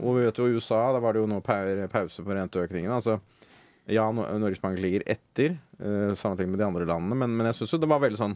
[0.00, 2.92] Og vi vet jo i USA, da var det jo nå pause på renteøkningen.
[2.94, 3.18] Altså
[3.90, 7.74] ja, Norges Bank ligger etter uh, sammenlignet med de andre landene, men, men jeg syns
[7.76, 8.32] jo det var veldig sånn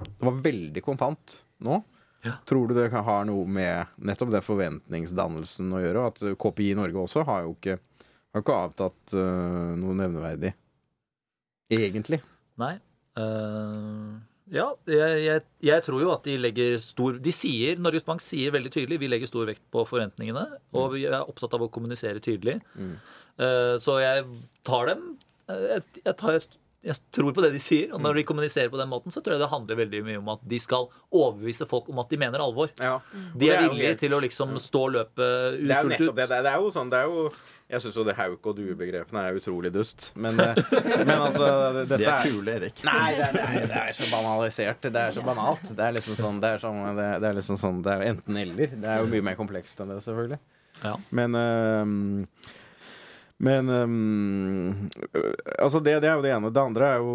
[0.00, 1.82] Det var veldig kontant nå.
[2.48, 6.06] Tror du det kan- har noe med nettopp den forventningsdannelsen å gjøre?
[6.08, 7.76] At KPI i Norge også har jo ikke,
[8.32, 10.54] har ikke avtatt uh, noe nevneverdig.
[11.74, 12.20] Egentlig.
[12.60, 12.74] Nei.
[13.16, 14.08] Eh,
[14.52, 18.52] ja, jeg, jeg, jeg tror jo at de legger stor De sier, Norges Bank sier
[18.52, 20.44] veldig tydelig vi legger stor vekt på forventningene,
[20.76, 22.58] og vi er opptatt av å kommunisere tydelig.
[22.76, 24.26] Eh, så jeg
[24.66, 25.06] tar dem
[25.48, 26.36] eh, jeg, jeg, tar,
[26.84, 29.38] jeg tror på det de sier, og når de kommuniserer på den måten, så tror
[29.38, 32.44] jeg det handler veldig mye om at de skal overbevise folk om at de mener
[32.44, 32.68] alvor.
[32.76, 32.98] Ja.
[33.32, 36.28] De er villige til å liksom stå løpet Det er jo nettopp det.
[36.28, 37.26] Det er, det er jo sånn det er jo,
[37.72, 40.10] Jeg syns jo det hauk og due-begrepene er utrolig dust.
[40.20, 40.58] Men, eh,
[41.00, 41.46] men altså
[41.78, 42.82] Dette Det er kule, Erik.
[42.84, 44.84] Nei, det er, det, er, det er så banalisert.
[44.84, 45.64] Det er så banalt.
[45.70, 48.04] Det er liksom sånn Det er, sånn, det er, det er liksom sånn Det er
[48.10, 48.76] enten-eller.
[48.76, 50.40] Det er jo mye mer komplekst enn det, selvfølgelig.
[50.84, 50.92] Ja.
[51.16, 52.04] Men øhm,
[53.44, 55.24] Men øh,
[55.58, 56.50] Altså, det, det er jo det ene.
[56.54, 57.14] Det andre er jo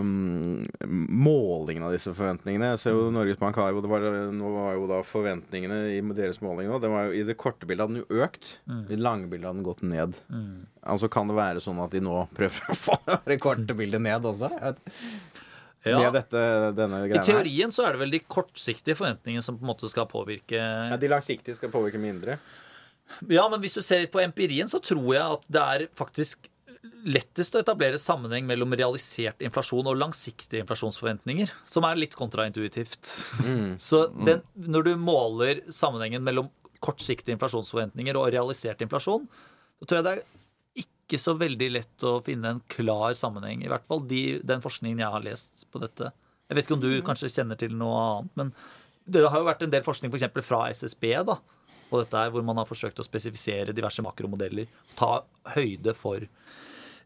[0.00, 2.72] um, målingen av disse forventningene.
[2.74, 6.00] Jeg ser jo Norges Bank har jo det var, Nå var jo da forventningene i
[6.16, 8.56] deres måling nå det var jo, I det korte bildet hadde den jo økt.
[8.66, 10.18] I det lange bildet hadde den gått ned.
[10.82, 12.98] Altså Kan det være sånn at de nå prøver å få
[13.30, 14.50] det korte bildet ned også?
[15.84, 15.98] Ja.
[16.00, 17.74] Med dette, denne I teorien her.
[17.76, 21.10] så er det vel de kortsiktige forventningene som på en måte skal påvirke Ja, de
[21.12, 22.38] langsiktige skal påvirke mindre.
[23.30, 26.50] Ja, men hvis du ser på empirien, så tror jeg at det er faktisk
[27.04, 33.14] lettest å etablere sammenheng mellom realisert inflasjon og langsiktige inflasjonsforventninger, som er litt kontraintuitivt.
[33.88, 36.50] Så den, når du måler sammenhengen mellom
[36.84, 39.24] kortsiktige inflasjonsforventninger og realisert inflasjon,
[39.80, 43.64] så tror jeg det er ikke så veldig lett å finne en klar sammenheng.
[43.64, 46.12] I hvert fall de, den forskningen jeg har lest på dette.
[46.48, 48.52] Jeg vet ikke om du kanskje kjenner til noe annet, men
[49.04, 50.44] det har jo vært en del forskning f.eks.
[50.44, 51.36] fra SSB da,
[51.94, 54.66] på dette her, hvor man har forsøkt å spesifisere diverse makromodeller,
[54.98, 55.20] ta
[55.54, 56.26] høyde for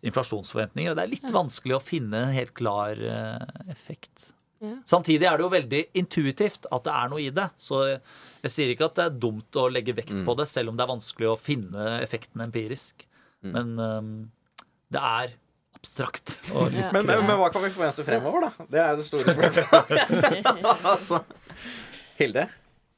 [0.07, 0.93] inflasjonsforventninger.
[0.93, 4.31] Og det er litt vanskelig å finne en helt klar eh, effekt.
[4.63, 4.73] Ja.
[4.91, 7.49] Samtidig er det jo veldig intuitivt at det er noe i det.
[7.61, 10.79] Så jeg sier ikke at det er dumt å legge vekt på det, selv om
[10.79, 13.07] det er vanskelig å finne effekten empirisk.
[13.47, 14.11] Men um,
[14.91, 15.37] det er
[15.79, 16.35] abstrakt.
[16.51, 16.91] Og litt Ja.
[16.95, 18.67] Men, men, men hva kan vi forvente fremover, da?
[18.75, 20.11] Det er det store spørsmålet.
[20.95, 21.23] altså,
[22.19, 22.49] Hilde?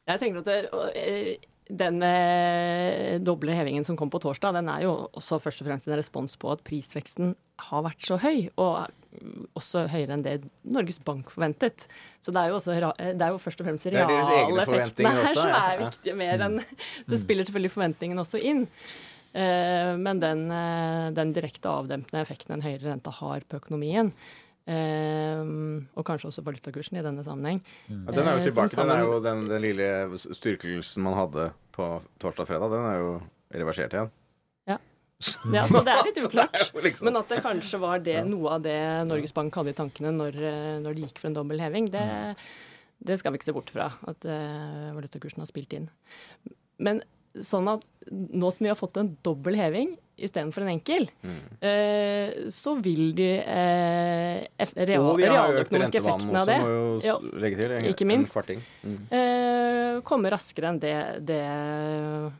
[0.08, 4.84] Jeg tenker at det, eh, den eh, doble hevingen som kom på torsdag, den er
[4.86, 7.34] jo også først og fremst en respons på at prisveksten
[7.70, 8.88] har vært så høy, og
[9.20, 11.86] mm, også høyere enn det Norges Bank forventet.
[12.24, 15.52] Så det er jo, også, eh, det er jo først og fremst realeffektene her som
[15.52, 15.62] ja.
[15.70, 16.60] er viktige, mer enn
[17.08, 18.66] Det spiller selvfølgelig forventningen også inn.
[19.32, 24.14] Eh, Men den, eh, den direkte avdempende effekten en høyere rente har på økonomien,
[24.70, 28.74] og kanskje også valutakursen i denne sammenheng Ja, den er jo eh, tilbake.
[28.74, 28.92] Sammen...
[28.92, 29.90] Den, er jo, den, den lille
[30.38, 31.90] styrkelsen man hadde på
[32.22, 33.12] torsdag og fredag, den er jo
[33.60, 34.12] reversert igjen.
[35.52, 36.58] Ja, så det er litt uklart.
[36.72, 39.76] Det liksom- Men at det kanskje var det, noe av det Norges Bank hadde i
[39.76, 42.04] tankene når, eh, når de gikk for en dobbel heving, det,
[43.04, 43.90] det skal vi ikke se bort fra.
[44.08, 45.90] At uh, valutakursen har spilt inn.
[46.80, 47.02] Men
[47.36, 51.06] sånn at nå som vi har fått en dobbel heving istedenfor en enkel,
[51.64, 57.16] eh, så vil de eh, real, Og de har økt også, må jo Ja.
[57.40, 57.72] legge til.
[57.78, 58.36] En, Ikke minst.
[58.84, 58.98] Mm.
[59.10, 60.94] eh, komme raskere enn det,
[61.26, 61.40] det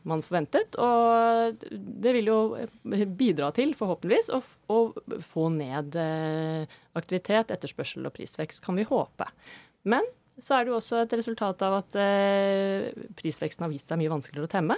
[0.07, 0.77] man forventet.
[0.81, 2.39] Og det vil jo
[3.17, 4.79] bidra til, forhåpentligvis, å, å
[5.33, 6.65] få ned eh,
[6.97, 9.27] aktivitet, etterspørsel og prisvekst, kan vi håpe.
[9.89, 10.05] Men
[10.41, 12.87] så er det jo også et resultat av at eh,
[13.19, 14.77] prisveksten har vist seg mye vanskeligere å temme.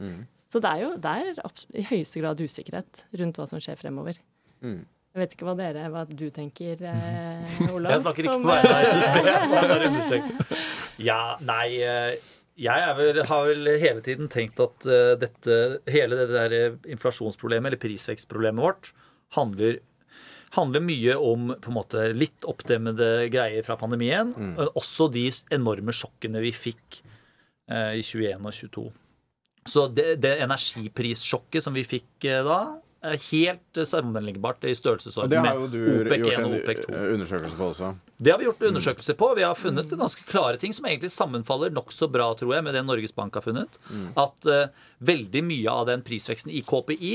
[0.00, 0.26] Mm.
[0.48, 1.42] Så det er jo det er
[1.76, 4.16] i høyeste grad usikkerhet rundt hva som skjer fremover.
[4.64, 4.80] Mm.
[5.16, 7.94] Jeg vet ikke hva dere, hva du tenker, eh, Olav?
[7.94, 10.56] Jeg snakker ikke på vegne av eh, SSB.
[11.08, 12.16] Ja, nei eh,
[12.58, 15.58] Jeg er vel, har vel hele tiden tenkt at eh, dette,
[15.90, 16.56] hele det der
[16.94, 18.92] inflasjonsproblemet, eller prisvekstproblemet vårt,
[19.36, 19.80] handler,
[20.56, 25.94] handler mye om på en måte litt oppdemmede greier fra pandemien, men også de enorme
[25.94, 27.02] sjokkene vi fikk
[27.70, 28.86] eh, i 21 og 22.
[29.68, 32.60] Så det, det energiprissjokket som vi fikk eh, da,
[33.02, 36.94] helt eh, sammenlignbart i størrelsesorden med OPEC 1 og OPEC 2.
[36.94, 37.90] eh, undersøkelse på også.
[38.18, 39.28] Det har vi gjort undersøkelser på.
[39.38, 42.82] Vi har funnet ganske klare ting som egentlig sammenfaller nokså bra tror jeg, med det
[42.86, 43.78] Norges Bank har funnet.
[44.18, 47.12] At uh, veldig mye av den prisveksten i KPI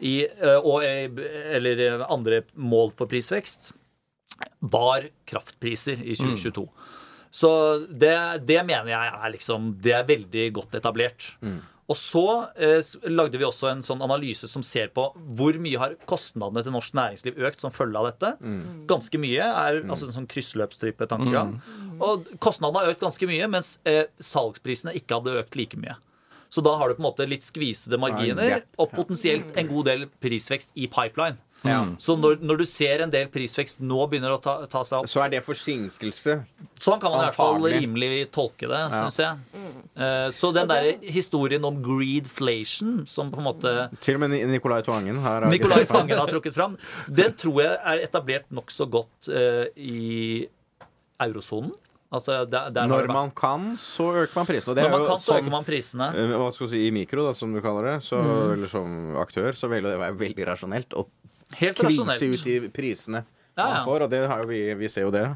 [0.00, 3.70] i, uh, og, eller andre mål for prisvekst
[4.74, 6.66] var kraftpriser i 2022.
[7.32, 7.52] Så
[7.86, 8.16] det,
[8.48, 11.30] det mener jeg er liksom Det er veldig godt etablert.
[11.90, 12.22] Og så
[12.56, 12.78] eh,
[13.10, 16.94] lagde vi også en sånn analyse som ser på hvor mye har kostnadene til norsk
[16.94, 18.30] næringsliv økt som følge av dette.
[18.88, 19.42] Ganske mye.
[19.42, 21.56] er altså en sånn kryssløpstype tankegang.
[21.98, 25.98] Og kostnadene har økt ganske mye, mens eh, salgsprisene ikke hadde økt like mye.
[26.52, 30.02] Så da har du på en måte litt skvisede marginer og potensielt en god del
[30.20, 31.38] prisvekst i pipeline.
[31.64, 31.80] Ja.
[32.02, 35.10] Så når, når du ser en del prisvekst nå begynner å ta, ta seg opp
[35.10, 36.34] Så er det forsinkelse.
[36.82, 39.60] Sånn kan man i hvert fall rimelig tolke det, syns jeg.
[39.94, 44.42] Eh, Så den der historien om greedflation, som på en måte Til og med Ni-
[44.56, 46.74] Nicolai Tvangen har Nicolai Tvangen har trukket fram,
[47.08, 50.48] den tror jeg er etablert nokså godt uh, i
[51.22, 51.72] eurosonen.
[52.12, 54.74] Altså, der, der Når man kan, så øker man prisen.
[54.76, 56.08] Det når man kan, så som, øker man prisene.
[56.12, 58.18] Eh, Hva skal du si, I mikro, da, som du kaller det, så,
[58.52, 61.06] eller som aktør, så vil det være veldig rasjonelt å
[61.60, 62.22] Helt rasjonelt.
[62.22, 63.80] ut i prisene Ja, ja.
[63.84, 65.26] får, og det har jo vi, vi ser jo det.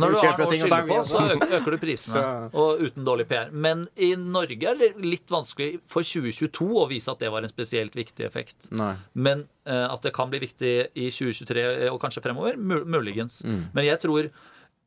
[0.00, 2.22] Når du har noe å skylde på, så øker, du prisene.
[2.56, 3.50] Og uten dårlig PR.
[3.52, 7.52] Men i Norge er det litt vanskelig for 2022 å vise at det var en
[7.52, 8.70] spesielt viktig effekt.
[8.72, 8.94] Nei.
[9.12, 13.42] Men uh, at det kan bli viktig i 2023 og kanskje fremover, mul muligens.
[13.44, 13.66] Mm.
[13.76, 14.30] Men jeg tror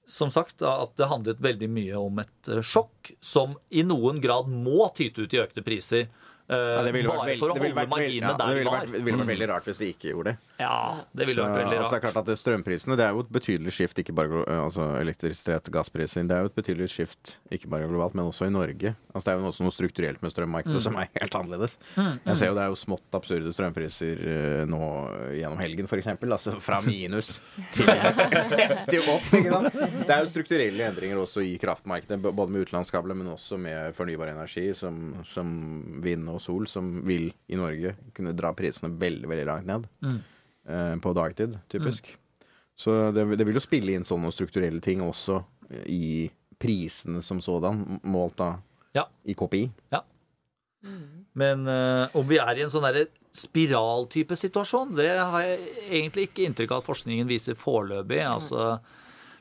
[0.10, 4.50] som sagt at det handlet veldig mye om et eh, sjokk som i noen grad
[4.50, 6.08] må tyte ut i økte priser.
[6.50, 8.64] Uh, Ja, det ville vært bare veld- for å holde vært marginene ja, der de
[8.66, 8.88] var.
[8.90, 10.49] det ville vært veldig rart hvis de ikke gjorde det.
[10.60, 13.14] Ja, det ville vært veldig veldig altså, det er klart at det Strømprisene det er
[13.16, 16.26] jo et betydelig skift, ikke bare glo- altså elektrisitet, gasspriser.
[16.28, 18.92] Det er jo et betydelig skift, ikke bare globalt, men også i Norge.
[19.14, 21.78] Altså, det er jo også noe strukturelt med strømmarkedet som er helt annerledes.
[21.96, 24.82] Jeg ser jo det er jo smått absurde strømpriser uh, nå
[25.40, 26.10] gjennom helgen, f.eks.
[26.28, 27.38] Altså fra minus
[27.78, 29.30] til heftig opp.
[29.40, 29.80] Ikke sant?
[29.80, 34.34] Det er jo strukturelle endringer også i kraftmarkedet, både med utenlandskabler, men også med fornybar
[34.34, 35.56] energi, som, som
[36.04, 40.20] vind og sol, som vil i Norge kunne dra prisene veldig, veldig langt ned eh,
[41.02, 42.12] på dagtid, typisk.
[42.80, 46.06] Så det, det vil jo spille inn sånne strukturelle ting også eh, i
[46.60, 48.54] prisene som sådan, målt da
[48.96, 49.06] Ja.
[49.26, 49.66] i KPI.
[51.40, 52.88] Men eh, om vi er i en sånn
[53.36, 55.60] spiraltype situasjon, det har jeg
[55.92, 58.22] egentlig ikke inntrykk av at forskningen viser foreløpig.
[58.26, 58.80] Altså,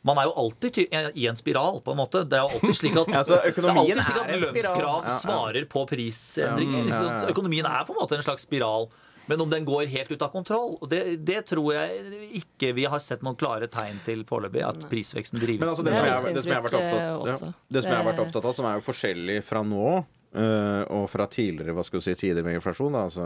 [0.06, 2.22] man er jo alltid ty i en spiral, på en måte.
[2.28, 5.18] Det er jo alltid slik at, Altså, lønnskrav Ja, ja.
[5.22, 6.90] svarer på prisendringer.
[6.90, 7.28] Ja, ja, ja.
[7.32, 8.90] Økonomien er på en måte en slags spiral.
[9.28, 13.02] Men om den går helt ut av kontroll, det, det tror jeg ikke vi har
[13.04, 14.62] sett noen klare tegn til foreløpig.
[14.64, 15.64] At prisveksten drives.
[15.64, 17.92] Men altså, det, som jeg, det som jeg har vært opptatt, eh, ja, det som
[17.92, 19.90] jeg har vært opptatt av, som er jo forskjellig fra nå
[20.28, 23.24] Uh, og fra tidligere hva skal du si, tider med inflasjon, da, altså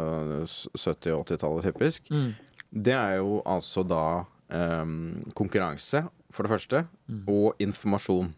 [0.79, 2.12] 70- og 80-tallet typisk,
[2.71, 4.05] det er jo altså da
[4.55, 6.85] um, konkurranse, for det første,
[7.27, 8.31] og informasjon.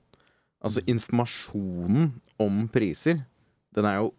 [0.65, 3.21] Altså informasjonen om priser,
[3.77, 4.15] den er jo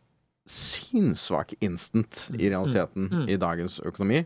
[0.45, 4.25] sinnssvak instant i realiteten i dagens økonomi.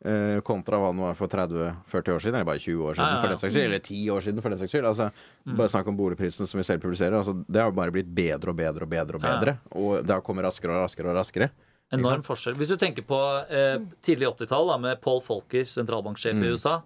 [0.00, 3.08] Uh, kontra hva den var for 30-40 år siden, eller bare 20 år siden, Ja,
[3.10, 3.20] ja, ja.
[3.20, 3.64] for den saks skyld.
[3.66, 4.86] Eller 10 år siden, for den saks skyld.
[4.88, 5.10] Altså,
[5.58, 7.18] Bare snakk om boligprisene som vi selv publiserer.
[7.18, 9.34] Altså, det har bare blitt bedre og bedre og bedre og Ja.
[9.36, 9.58] bedre.
[9.76, 11.50] Og det har kommet raskere og raskere og raskere.
[11.92, 12.54] Enorm forskjell.
[12.56, 13.18] Hvis du tenker på
[13.50, 16.44] eh, tidlig 80-tall med Paul Folker, sentralbanksjef Mm.
[16.44, 16.80] i USA.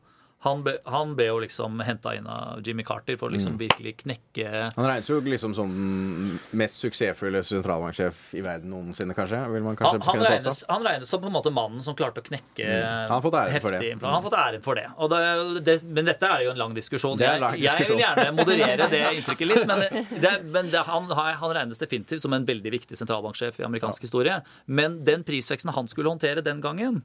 [0.44, 3.36] Han ble, han ble jo liksom henta inn av Jimmy Carter for å Mm.
[3.38, 9.14] liksom virkelig knekke Han regnes jo liksom som den mest suksessfulle sentralbanksjef i verden noensinne,
[9.16, 9.40] kanskje?
[9.50, 11.96] Vil man han, kanskje han, kunne regnes, han regnes som på en måte mannen som
[11.96, 13.92] klarte å knekke Han har fått æren for det.
[14.02, 14.86] Han har fått æren for det.
[15.14, 15.76] Det, det.
[15.88, 17.16] Men dette er jo en lang diskusjon.
[17.18, 19.66] Det er en lang jeg, jeg vil gjerne moderere det inntrykket litt.
[19.70, 19.86] Men,
[20.20, 24.42] det, men han, han regnes definitivt som en veldig viktig sentralbanksjef i amerikansk historie.
[24.66, 27.02] Men den prisveksten han skulle håndtere den gangen,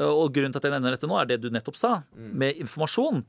[0.00, 3.24] og grunnen til at jeg nevner dette nå, er det du nettopp sa, med informasjon.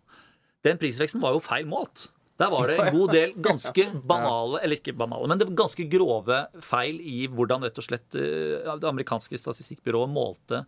[0.63, 2.08] Den prisveksten var jo feil målt.
[2.39, 5.86] Der var det en god del ganske banale, eller ikke banale, men det var ganske
[5.91, 10.63] grove feil i hvordan rett og slett eh, det amerikanske statistikkbyrået målte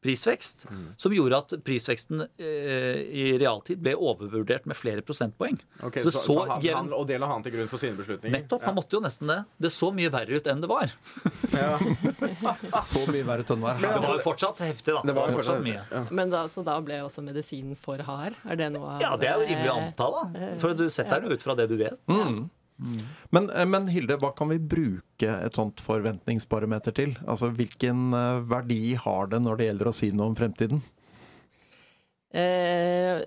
[0.00, 0.64] prisvekst,
[0.96, 5.58] som gjorde at prisveksten eh, i realtid ble overvurdert med flere prosentpoeng.
[5.82, 8.32] Okay, så, så, så, han, han, og det la han til grunn for sine beslutninger?
[8.38, 8.64] Nettopp.
[8.64, 9.38] Han måtte jo nesten det.
[9.60, 10.94] Det så mye verre ut enn det var.
[11.52, 11.76] Ja.
[12.86, 15.02] Så mye verre ut enn Det var jo fortsatt heftig, da.
[15.04, 15.82] Det var fortsatt fortsatt mye.
[15.90, 16.04] ja.
[16.10, 18.38] Men da, så da ble også medisinen for hard?
[18.48, 20.48] Er det noe av Ja, det er jo rimelig antall, da.
[20.62, 21.98] For du setter den ut fra det du vet.
[22.10, 22.48] Men,
[22.80, 27.16] eh, men Hilde, hva kan vi bruke et sånt forventningsbarometer til?
[27.26, 30.82] Altså Hvilken eh, verdi har det når det gjelder å si noe om fremtiden?
[32.30, 33.18] Eh,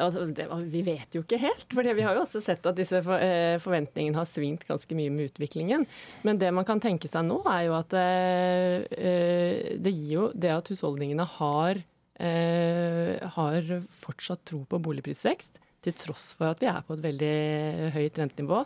[0.00, 3.02] altså, det, vi vet jo ikke helt, for vi har jo også sett at disse
[3.04, 5.84] for, eh, forventningene har svingt ganske mye med utviklingen.
[6.24, 10.26] Men det man kan tenke seg nå, er jo at eh, eh, det gir jo
[10.32, 11.84] det at husholdningene har,
[12.18, 15.60] har fortsatt tro på boligprisvekst.
[15.82, 18.56] Til tross for at vi er på et veldig høyt rentenivå,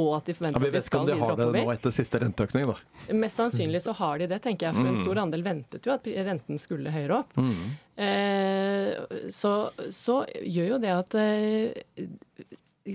[0.00, 1.72] og at de Ja, forventer vi at vi vet ikke om de har det nå
[1.74, 2.76] etter siste renteøkning, da.
[3.12, 5.02] Mest sannsynlig så har de det, tenker jeg, for en Mm.
[5.04, 7.36] stor andel ventet jo at renten skulle høyere opp.
[8.00, 9.52] Eh, så,
[9.92, 12.06] så gjør jo det at eh,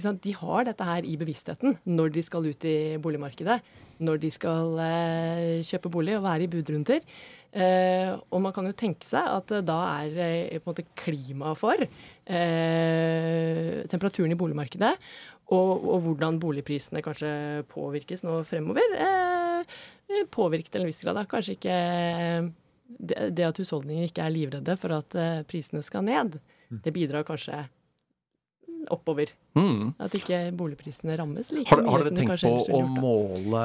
[0.01, 3.59] sant, de har dette her i bevisstheten når de skal ut i boligmarkedet.
[4.03, 6.99] Når de skal eh, kjøpe bolig og være i budrunder.
[7.55, 10.85] Eh, og man kan jo tenke seg at eh, da er eh, på en måte
[10.99, 14.91] klimaet for eh, temperaturen i boligmarkedet
[15.47, 17.31] og, og hvordan boligprisene kanskje
[17.71, 21.17] påvirkes nå fremover, eh, påvirket til en viss grad.
[21.17, 21.23] Da.
[21.31, 21.77] Kanskje ikke
[22.99, 27.63] det, det at husholdninger ikke er livredde for at prisene skal ned, det bidrar kanskje
[28.93, 29.31] oppover.
[29.57, 29.93] Mm.
[29.99, 33.61] At ikke boligprisene rammes like Har, mye har dere tenkt på å måle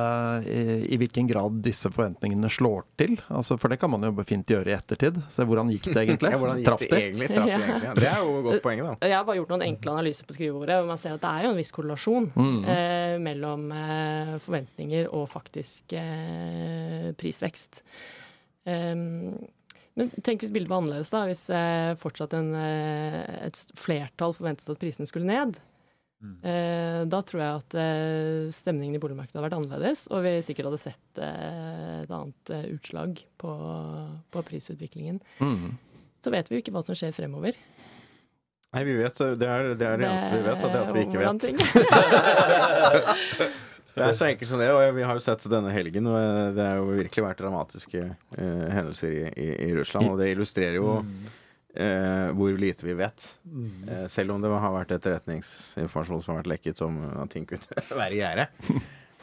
[0.49, 0.63] i,
[0.95, 3.17] i hvilken grad disse forventningene slår til?
[3.29, 5.21] Altså, for det kan man jo fint gjøre i ettertid.
[5.33, 6.31] Se hvordan gikk det egentlig?
[6.35, 7.03] Ja, hvordan gikk Traff det de?
[7.09, 7.29] egentlig?
[7.35, 7.59] Traff Ja.
[7.61, 7.95] egentlig?
[8.03, 8.95] Det er jo godt poeng, da.
[9.09, 10.79] Jeg har bare gjort noen enkle analyser på skrivebordet.
[10.81, 12.65] hvor Man ser at det er jo en viss korrelasjon Mm.
[12.65, 17.83] eh, mellom eh, forventninger og faktisk eh, prisvekst.
[18.65, 19.35] Um,
[19.99, 21.27] men tenk hvis bildet var annerledes, da.
[21.29, 25.59] Hvis eh, fortsatt en, eh, et flertall forventet at prisene skulle ned.
[26.23, 30.69] Eh, da tror jeg at eh, stemningen i boligmarkedet hadde vært annerledes, og vi sikkert
[30.71, 33.53] hadde sett et annet utslag på,
[34.31, 35.19] på prisutviklingen.
[35.43, 35.75] Mm.
[36.23, 37.59] Så vet vi jo ikke hva som skjer fremover.
[38.73, 40.95] Nei, vi vet, det er det, er det eneste vi vet, og det er at
[40.97, 41.41] vi ikke vet.
[43.93, 46.49] Det er så enkelt som det, og vi har jo sett denne helgen, og eh,
[46.57, 50.79] det har jo virkelig vært dramatiske eh, hendelser i, i, i Russland, og det illustrerer
[50.79, 50.95] jo
[51.77, 53.29] eh, hvor lite vi vet.
[53.89, 57.85] Eh, selv om det har vært etterretningsinformasjon som har vært lekket om at ting kunne
[58.01, 58.49] være i gjære.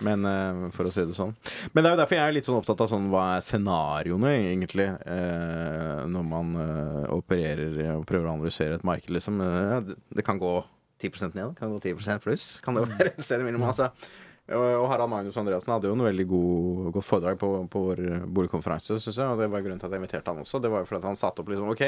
[0.06, 1.34] Men eh, for å si det sånn.
[1.74, 4.38] Men det er jo derfor jeg er litt sånn opptatt av sånn hva er scenarioene,
[4.54, 6.54] egentlig, eh, når man
[7.18, 9.42] opererer og prøver å analysere et marked, liksom.
[10.14, 10.60] Det kan gå
[11.00, 12.52] 10 ned, kan gå 10% pluss.
[12.64, 13.90] Kan det være et sted imellom, altså.
[14.56, 18.98] Og Harald Magnus Andreassen hadde jo en veldig god, godt foredrag på, på vår boligkonferanse,
[18.98, 19.28] syns jeg.
[19.28, 20.62] Og det var grunnen til at jeg inviterte han også.
[20.64, 21.84] Det var jo fordi han satte opp liksom OK,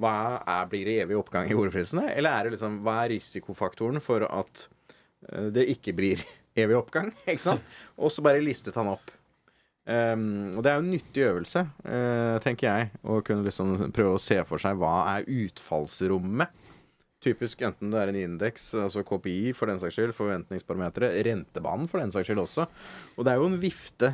[0.00, 2.08] hva er, blir det evig oppgang i boligprisene?
[2.14, 4.64] Eller er det liksom, hva er risikofaktoren for at
[5.30, 6.24] eh, det ikke blir
[6.64, 7.12] evig oppgang?
[7.28, 7.76] Ikke sant?
[7.98, 9.12] Og så bare listet han opp.
[9.84, 14.14] Um, og det er jo en nyttig øvelse, uh, tenker jeg, å kunne liksom prøve
[14.16, 16.62] å se for seg hva er utfallsrommet.
[17.24, 22.02] Typisk enten det er en indeks, altså KPI for den saks skyld, forventningsparametere, rentebanen for
[22.02, 22.66] den saks skyld også.
[23.16, 24.10] Og det er jo en vifte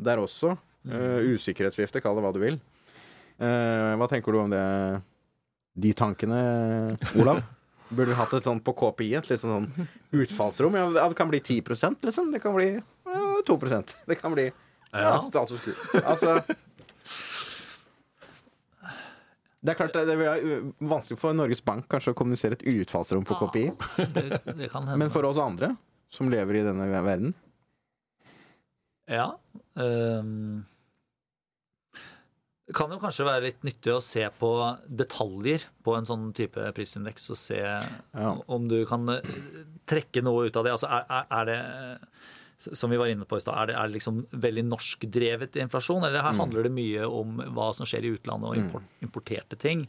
[0.00, 0.56] der også.
[0.88, 2.60] eh, usikkerhetsvifte, kall det hva du vil.
[3.40, 4.60] Uh, hva tenker du om det?
[5.80, 6.40] De tankene,
[7.16, 7.40] Olav?
[7.90, 9.66] Burde vi hatt et sånt på KPI, et litt sånn
[10.14, 10.76] utfallsrom?
[10.76, 12.28] Ja, det kan bli 10% liksom.
[12.34, 13.56] Det kan bli uh, 2
[14.06, 15.16] Det kan bli ja, Ja.
[15.24, 15.72] status quo.
[16.04, 16.36] Altså
[19.60, 23.26] Det er klart det er uh, vanskelig for Norges Bank kanskje å kommunisere et utfallsrom
[23.28, 23.66] på KPI.
[24.16, 24.96] Det, det kan hende.
[25.02, 25.74] Men for oss andre
[26.10, 27.34] som lever i denne verden
[29.10, 29.28] Ja.
[29.74, 30.64] Um,
[32.70, 34.48] det kan jo kanskje være litt nyttig å se på
[34.86, 38.28] detaljer på en sånn type prisindeks, og se Ja.
[38.46, 39.32] om du kan eh,
[39.90, 40.74] trekke noe ut av det.
[40.76, 41.56] Altså er, er, det
[42.60, 46.04] som vi var inne på i stad, er det, er det liksom veldig norskdrevet inflasjon?
[46.06, 49.86] Eller her handler det mye om hva som skjer i utlandet og import, importerte ting?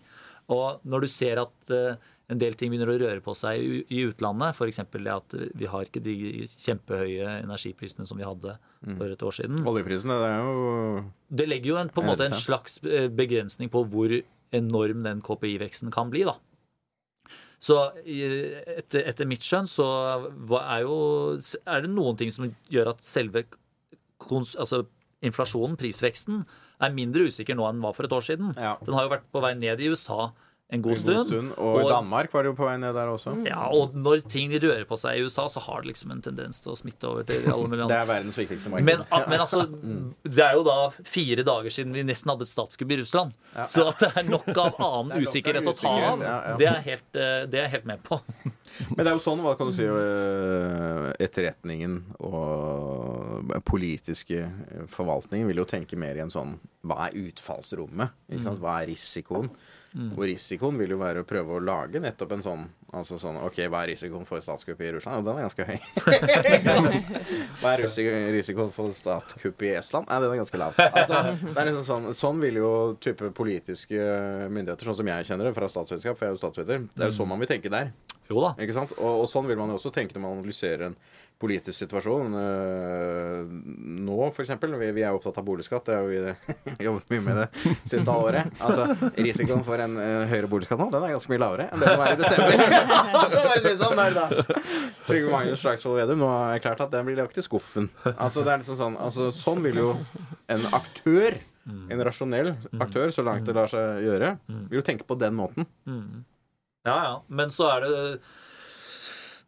[0.51, 1.99] Og når du ser at eh,
[2.31, 4.81] en del ting begynner å røre på seg i, utlandet, f.eks.
[4.95, 6.15] det at vi har ikke de
[6.47, 8.55] kjempehøye energiprisene som vi hadde
[8.97, 11.01] for et år siden, Oljeprisene, det er jo
[11.41, 14.15] det legger jo en, på en måte en slags eh, begrensning på hvor
[14.55, 16.37] enorm den KPI-veksten kan bli, da.
[17.61, 19.85] Så etter, etter mitt skjønn så
[20.57, 20.95] er jo
[21.61, 23.45] Er det noen ting som gjør at selve
[24.21, 24.83] kons, altså
[25.21, 26.41] inflasjonen, prisveksten,
[26.81, 28.55] er mindre usikker nå enn den var for et år siden?
[28.57, 28.73] Ja.
[28.81, 30.31] Den har jo vært på vei ned i USA
[30.71, 31.17] en god en stund.
[31.17, 31.51] god stund.
[31.59, 33.33] Og i Danmark var det jo på vei ned der også.
[33.43, 36.63] Ja, og når ting rører på seg i USA, så har det liksom en tendens
[36.63, 38.87] til å smitte over til alle mulige Det er verdens viktigste marked.
[38.87, 39.65] Men, men altså,
[40.23, 43.35] det er jo da fire dager siden vi nesten hadde et statskupp i Russland.
[43.67, 46.55] Så at det er nok av annen nok usikkerhet å ta av, ja, ja.
[46.61, 48.21] det er, helt, eh, det er jeg helt med på.
[48.93, 54.45] Men det er jo sånn, hva kan du si, øh, etterretningen og politiske
[54.95, 56.55] forvaltningen vil jo tenke mer i en sånn
[56.87, 58.15] Hva er utfallsrommet?
[58.39, 58.63] Sant?
[58.63, 59.51] Hva er risikoen?
[59.91, 63.57] Og risikoen vil jo være å prøve å lage nettopp en sånn Altså sånn OK,
[63.71, 65.21] hva er risikoen for statskupp i Russland?
[65.21, 65.77] Og den er ganske høy.
[67.61, 67.83] hva er
[68.35, 70.09] risikoen for statskupp i Estland?
[70.09, 70.75] Nei, den er ganske lav.
[70.89, 73.95] Altså, det er liksom sånn, sånn vil jo type politiske
[74.51, 77.13] myndigheter, sånn som jeg kjenner det fra statsvitenskap, for jeg er jo statsviter, det er
[77.13, 77.93] jo sånn man vil tenke der.
[78.27, 78.51] Jo da.
[78.59, 78.91] Ikke sant?
[78.97, 80.99] Og, og sånn vil man jo også tenke når man analyserer en
[81.41, 82.35] politisk situasjon.
[82.37, 83.51] Eh,
[84.05, 85.89] nå eksempel, vi, vi er opptatt av boligskatt.
[85.89, 86.19] Det har vi
[86.87, 87.47] jobbet mye med det
[87.89, 88.51] siste halvåret.
[88.61, 88.85] Altså,
[89.17, 92.01] risikoen for en eh, høyere boligskatt nå, den er ganske mye lavere enn det den
[92.01, 92.55] var i desember.
[93.81, 94.01] Sånn.
[95.07, 97.89] Trygve Magnus Slagsvold Vedum nå har erklært at den blir lagt i skuffen.
[98.13, 99.89] Altså, det er liksom sånn, altså, sånn vil jo
[100.51, 104.35] en aktør, en rasjonell aktør, så langt det lar seg gjøre,
[104.69, 105.67] vil jo tenke på den måten.
[106.85, 107.17] Ja, ja.
[107.29, 107.91] Men så er det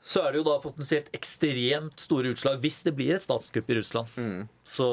[0.04, 3.78] så er det jo da potensielt ekstremt store utslag hvis det blir et statskupp i
[3.80, 4.10] Russland.
[4.68, 4.88] Så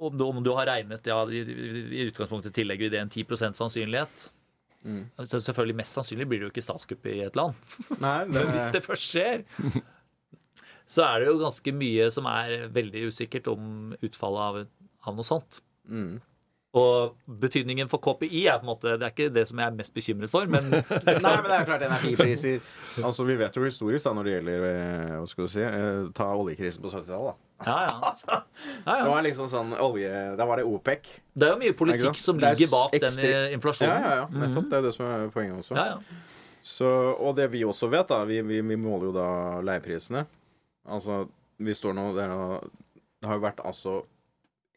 [0.00, 3.58] om du, om du har regnet ja, i, i utgangspunktet tillegger vi det en 10%
[3.58, 4.28] sannsynlighet.
[5.28, 7.58] Så selvfølgelig Mest sannsynlig blir det jo ikke statskupp i et land.
[8.00, 9.44] Nei, det, Men hvis det først skjer,
[10.88, 14.62] så er det jo ganske mye som er veldig usikkert om utfallet av,
[15.10, 15.60] av noe sånt.
[15.90, 16.20] Mm.
[16.70, 19.74] Og betydningen for KPI er på en måte Det er ikke det som jeg er
[19.74, 22.60] mest bekymret for, men Nei, men det er klart energipriser
[23.02, 26.04] Altså, Vi vet jo historisk da når det gjelder eh, hva skal du si, eh,
[26.14, 27.40] ta oljekrisen på 70-tallet.
[27.58, 27.66] da.
[27.66, 27.96] ja, ja.
[28.12, 28.38] Altså,
[28.86, 30.12] ja, Det var liksom sånn olje...
[30.38, 31.10] Da var det OPEC.
[31.34, 34.28] Det er jo mye politikk som er ligger bak den ekstre- eh, Ja, ja, ja,
[34.44, 34.70] nettopp.
[34.70, 35.74] Det er jo det som er poenget også.
[35.74, 36.20] Ja, ja.
[36.62, 39.26] Så, og det vi også vet, da Vi, vi, vi måler jo da
[39.64, 40.26] leieprisene.
[40.86, 41.24] Altså,
[41.58, 42.70] vi står nå Det, er
[43.20, 43.98] det har jo vært altså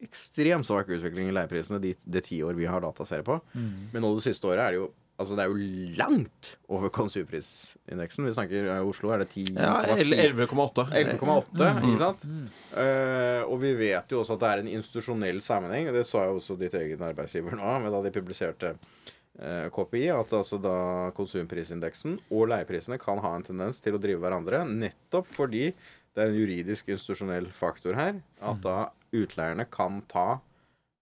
[0.04, 1.94] ekstremt svak utvikling i leieprisene de,
[2.24, 3.40] ti år vi har dataserie på.
[3.54, 8.24] Men nå det siste året er det jo Altså, det er jo langt over konsumprisindeksen.
[8.26, 10.88] Vi snakker i Oslo er det 10 Ja, 11,8.
[10.90, 12.24] 11,8, ikke sant?
[12.74, 15.92] Eh, og vi vet jo også at det er en institusjonell sammenheng.
[15.94, 20.34] Det sa jo også ditt egen arbeidsgiver nå, med da de publiserte uh, KPI, at
[20.34, 20.76] altså da
[21.14, 25.68] konsumprisindeksen og leieprisene kan ha en tendens til å drive hverandre, nettopp fordi
[26.14, 28.78] det er en juridisk institusjonell faktor her, at da
[29.14, 30.40] utleierne kan ta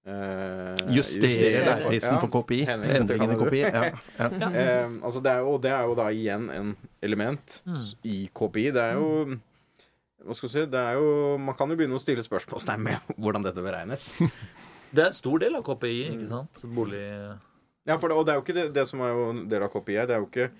[0.02, 2.64] Uh, Justere leieprisen ja, for KPI.
[2.66, 3.36] Henning, Endringen i.
[3.38, 3.60] KPI.
[3.62, 3.82] Ja,
[4.18, 4.26] ja.
[4.88, 6.72] uh, altså det er jo, og det er jo da igjen en
[7.06, 7.60] element
[8.02, 8.72] i KPI.
[8.74, 9.36] Det er jo
[10.26, 10.64] Hva skal du si?
[10.70, 14.10] Det er jo Man kan jo begynne å stille spørsmålstegn med hvordan dette beregnes.
[14.92, 16.66] Det er en stor del av KPI, ikke sant?
[16.76, 17.00] Bolig...
[17.88, 19.64] Ja, for det, Og det er jo ikke det, det som er jo en del
[19.64, 19.94] av KPI.
[20.10, 20.50] Det er jo ikke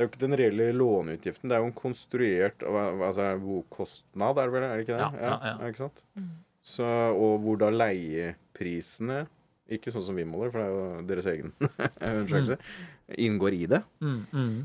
[0.00, 1.50] det er jo ikke den reelle låneutgiften.
[1.50, 4.64] Det er jo en konstruert altså, bokostnad, er det vel?
[4.64, 5.02] Er det ikke det?
[5.04, 5.68] Ja, ja, ja.
[5.68, 6.00] Ikke sant?
[6.64, 6.86] Så,
[7.16, 9.26] og hvor da leieprisene
[9.70, 12.56] Ikke sånn som vi måler, for det er jo deres egen undersøkelse.
[13.22, 13.82] Inngår i det.
[14.00, 14.56] Mm, mm.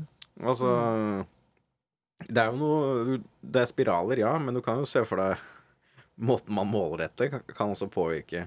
[0.42, 0.72] Altså
[2.26, 5.44] Det er jo noe Det er spiraler, ja, men du kan jo se for deg
[6.16, 8.46] Måten man måler dette, kan- kan også påvirke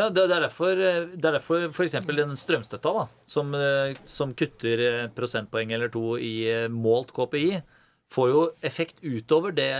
[0.00, 1.98] Ja, det, er derfor, eh, det er derfor f.eks.
[2.06, 6.34] den strømstøtta, da, som, eh, som kutter eh, prosentpoeng eller to i
[6.72, 7.60] målt KPI,
[8.10, 9.72] får jo effekt utover det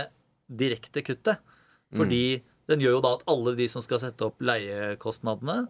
[0.47, 1.41] direkte kuttet.
[1.91, 2.39] Fordi
[2.71, 5.65] den gjør jo da at alle de som skal sette opp leiekostnadene,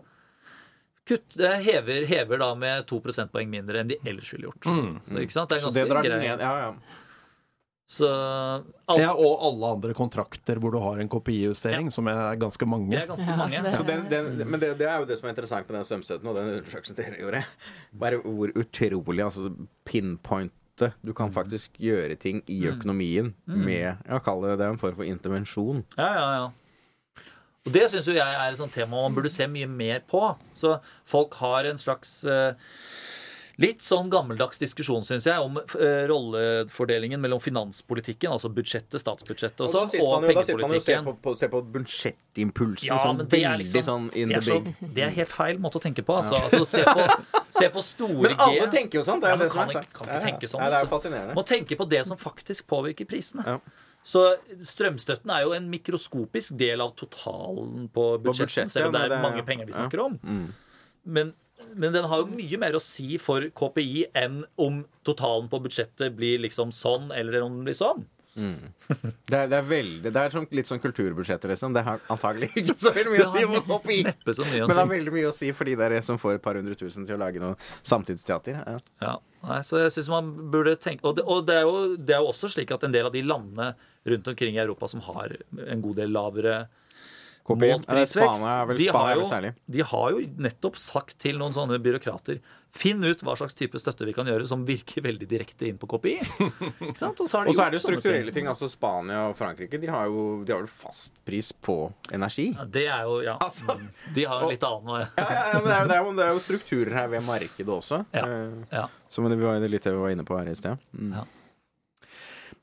[1.09, 4.67] kutt, hever, hever da med to prosentpoeng mindre enn de ellers ville gjort.
[4.67, 5.49] Så, ikke sant?
[5.49, 6.27] Det er ganske greit.
[6.45, 6.99] Ja, ja.
[7.91, 11.91] Så alt, Ja, og alle andre kontrakter hvor du har en kopijustering, ja.
[11.91, 12.91] som er ganske mange.
[12.93, 13.59] det er ganske Ja, mange.
[13.65, 15.83] det- Så den, den, men det, det er jo det som er interessant med den
[15.89, 17.43] strømstøtten og den undersøkelsen dere gjorde.
[17.99, 19.51] Bare hvor utrolig altså
[19.83, 24.95] pinpointe du kan faktisk gjøre ting i økonomien med Ja, kall det det en form
[24.95, 25.83] for intervensjon.
[25.97, 26.47] Ja, ja, ja.
[27.67, 30.23] Og det syns jo jeg er et sånt tema man burde se mye mer på.
[30.57, 32.53] Så folk har en slags eh,
[33.59, 39.69] Litt sånn gammeldags diskusjon, syns jeg, om eh, rollefordelingen mellom finanspolitikken, altså budsjettet, statsbudsjettet og
[39.73, 40.35] sånn, og pengepolitikken.
[40.35, 43.83] da sitter man jo og ser på, på, ser på budsjettimpulsen Ja, sånn veldig liksom
[43.89, 44.71] sånn in the big.
[44.79, 46.15] så, det er helt feil måte å tenke på.
[46.21, 47.05] Altså, altså se, på,
[47.59, 48.71] se på store Men alle G.
[48.77, 49.21] tenker jo sånn.
[49.21, 49.93] Det er Ja, det som kan er sagt.
[49.93, 50.25] kan ikke Ja, ja.
[50.29, 51.35] tenke sånn, Ja, det er fascinerende.
[51.37, 53.43] Må tenke på det som faktisk påvirker prisene.
[53.45, 53.59] Ja.
[54.01, 54.23] Så
[54.65, 59.43] strømstøtten er jo en mikroskopisk del av totalen på budsjettet, selv om det er mange
[59.45, 59.77] penger vi ja.
[59.77, 59.83] Mm.
[59.83, 60.15] snakker om.
[61.03, 61.33] Men,
[61.75, 66.15] men den har jo mye mer å si for KPI enn om totalen på budsjettet
[66.17, 68.05] blir liksom sånn, eller om den blir sånn.
[68.31, 71.73] Det er, det er veldig Det er sånn, litt sånn kulturbudsjetter, liksom.
[71.75, 73.97] Det har antagelig ikke så veldig mye å si for KPI.
[74.05, 76.77] Men det har veldig mye å si for de der som får et par hundre
[76.79, 78.61] tusen til å lage noe samtidsteater.
[78.63, 78.77] Ja.
[79.03, 79.15] Ja,
[79.49, 82.23] nei, så jeg synes man burde tenke Og, det, og det, er jo, det er
[82.23, 83.73] jo også slik at en del av de landene
[84.07, 85.35] rundt omkring i Europa som har
[85.67, 86.55] en god del lavere
[87.47, 87.55] KPI.
[87.73, 88.43] målt det prisvekst,
[88.77, 92.39] de, har jo, de har jo nettopp sagt til noen sånne byråkrater
[92.71, 95.89] Finn ut hva slags type støtte vi kan gjøre som virker veldig direkte inn på
[95.91, 96.13] KPI.
[96.87, 97.19] Ikke sant?
[97.19, 98.47] Og så har de Og så er det jo strukturelle ting.
[98.47, 101.75] Altså Spania og Frankrike de har jo de har vel fastpris på
[102.15, 102.53] energi.
[102.55, 103.35] Ja, det er jo Ja.
[103.43, 103.89] Altså- Mm.
[104.15, 106.31] De har jo litt annet Ja, ja, ja, det, er, det, er jo, det er
[106.31, 108.05] jo strukturer her ved markedet også.
[108.15, 108.23] Ja.
[108.23, 108.87] Eh, Ja.
[109.09, 110.77] Som det vi var litt det vi var inne på her i sted.
[110.95, 111.11] Mm.
[111.19, 111.25] Ja.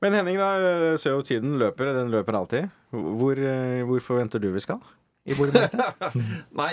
[0.05, 0.53] Men Henning, da,
[1.01, 1.91] ser jo tiden løper.
[1.97, 2.71] Den løper alltid.
[2.95, 5.35] Hvor, eh, hvor forventer du vi skal i?
[6.59, 6.71] Nei,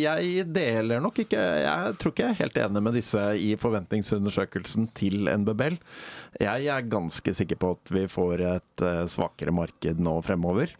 [0.00, 4.88] jeg deler nok ikke Jeg tror ikke jeg er helt enig med disse i forventningsundersøkelsen
[4.96, 5.76] til NBBL.
[6.38, 10.70] Jeg er ganske sikker på at vi får et eh, svakere marked nå fremover.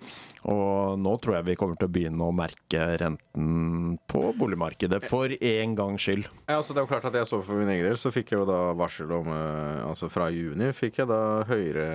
[0.48, 5.28] Og nå tror jeg vi kommer til å begynne å merke renten på boligmarkedet for
[5.34, 6.28] en gangs skyld.
[6.46, 8.32] Ja, altså det er jo klart at jeg så For min egen del så fikk
[8.32, 11.20] jeg jo da varsel om eh, Altså fra juni fikk jeg da
[11.50, 11.88] høyere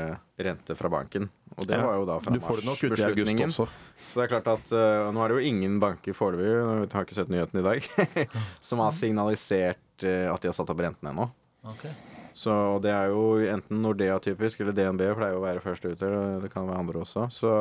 [0.45, 1.29] rente fra banken.
[1.55, 1.85] Og det Ja.
[1.87, 3.55] var jo da fra mars-beslutningen.
[3.55, 3.65] Så
[4.13, 6.51] det er klart at uh, Nå er det jo ingen banker foreløpig,
[6.85, 7.87] vi har ikke sett nyheten i dag,
[8.67, 11.31] som har signalisert uh, at de har satt opp renten ennå.
[11.65, 11.87] Ok.
[12.35, 16.09] Så det er jo enten Nordea typisk, eller DNB pleier å være først ute.
[16.43, 17.29] Det kan være andre også.
[17.31, 17.51] Så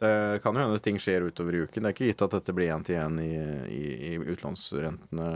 [0.00, 1.84] det kan jo hende ting skjer utover i uken.
[1.84, 3.34] Det er ikke gitt at dette blir én til én i,
[3.68, 5.28] i, i utlånsrentene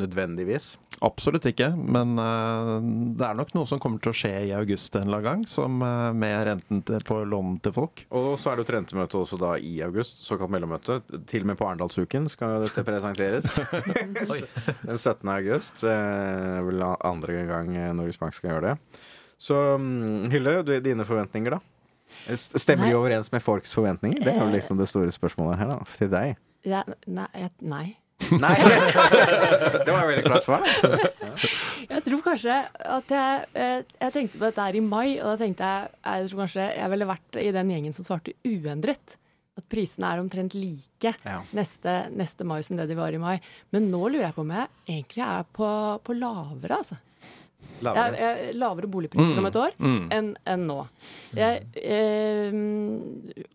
[0.00, 0.72] nødvendigvis.
[1.04, 2.78] Absolutt ikke, men uh,
[3.18, 5.44] det er nok noe som kommer til å skje i august en eller annen gang,
[5.50, 8.04] som uh, med renten til, på lån til folk.
[8.10, 11.00] Og så er det jo et rentemøte også da i august, såkalt mellommøte.
[11.30, 13.50] Til og med på Arendalsuken skal dette presenteres.
[14.88, 15.22] Den 17.
[15.36, 15.84] august.
[15.86, 19.02] Uh, vel andre gang Norges Bank skal gjøre det.
[19.38, 21.62] Så um, Hilde, du, dine forventninger, da?
[22.34, 24.24] Stemmer de overens med folks forventninger?
[24.24, 25.96] Det er jo liksom det store spørsmålet her, da.
[25.98, 26.36] Til deg.
[26.66, 27.86] Ja, nei, nei.
[28.42, 28.56] Nei!
[29.86, 30.66] det var veldig klart for meg.
[31.92, 32.56] Jeg tror kanskje
[32.98, 36.28] at jeg eh, Jeg tenkte på dette her i mai, og da tenkte jeg jeg
[36.28, 39.14] tror kanskje jeg ville vært i den gjengen som svarte uendret.
[39.58, 41.38] At prisene er omtrent like Ja.
[41.56, 43.38] neste, neste mai som det de var i mai.
[43.74, 45.70] Men nå lurer jeg på om jeg egentlig er på,
[46.04, 46.98] på lavere, altså.
[47.58, 48.18] Jeg, Lavere.
[48.18, 49.74] jeg, lavere boligpriser om et år
[50.14, 50.78] enn en nå.
[51.38, 52.56] Jeg, eh,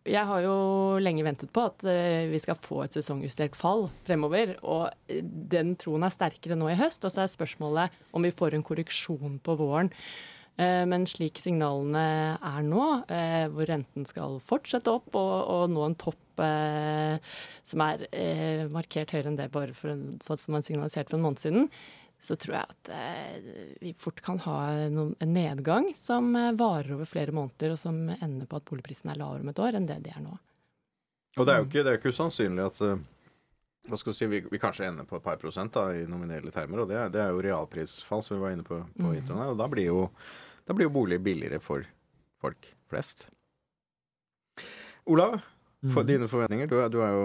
[0.07, 0.55] jeg har jo
[1.03, 4.55] lenge ventet på at eh, vi skal få et sesongjustert fall fremover.
[4.63, 7.03] Og eh, den troen er sterkere nå i høst.
[7.03, 9.91] Og så er spørsmålet om vi får en korreksjon på våren.
[10.55, 15.87] Eh, Men slik signalene er nå, eh, hvor renten skal fortsette opp og, og nå
[15.89, 17.17] en topp eh,
[17.65, 18.05] som er
[18.71, 21.67] markert høyere enn det bare for en, for, som man signaliserte for en måned siden,
[22.23, 23.47] så tror jeg at eh,
[23.83, 24.57] vi fort kan ha
[24.93, 29.11] noen, en nedgang som eh, varer over flere måneder, og som ender på at boligprisene
[29.11, 30.37] er lavere om et år enn det de er nå.
[31.37, 33.03] Og det er jo ikke, det er ikke usannsynlig at eh,
[33.91, 36.85] hva skal si, vi, vi kanskje ender på et par prosent da, i nominelle termer.
[36.85, 39.17] Og det, det er jo realprisfall, som vi var inne på på Mm.
[39.19, 39.43] introen.
[39.51, 40.05] Og da blir, jo,
[40.63, 41.83] da blir jo bolig billigere for
[42.39, 43.25] folk flest.
[45.11, 45.41] Olav,
[45.91, 46.67] for dine forventninger.
[46.71, 47.23] Du er, du er jo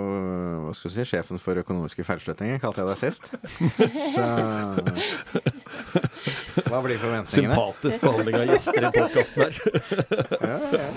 [0.64, 3.28] hva skal du si, sjefen for økonomiske feilslutninger, kalte jeg deg sist.
[4.14, 4.24] Så
[6.68, 7.54] Hva blir forventningene?
[7.54, 9.54] Sympatisk behandling av gjester i podkasten her.
[10.42, 10.88] Ja, ja.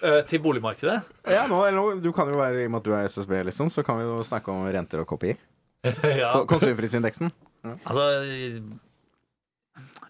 [0.00, 0.98] Eh, Til boligmarkedet?
[1.28, 3.34] ja nå, eller nå, du kan jo være, I og med at du er SSB,
[3.50, 5.34] liksom, så kan vi jo snakke om renter og KPI.
[6.22, 6.30] ja.
[6.48, 7.32] Konsumprisindeksen.
[7.64, 7.74] Ja.
[7.88, 8.06] Altså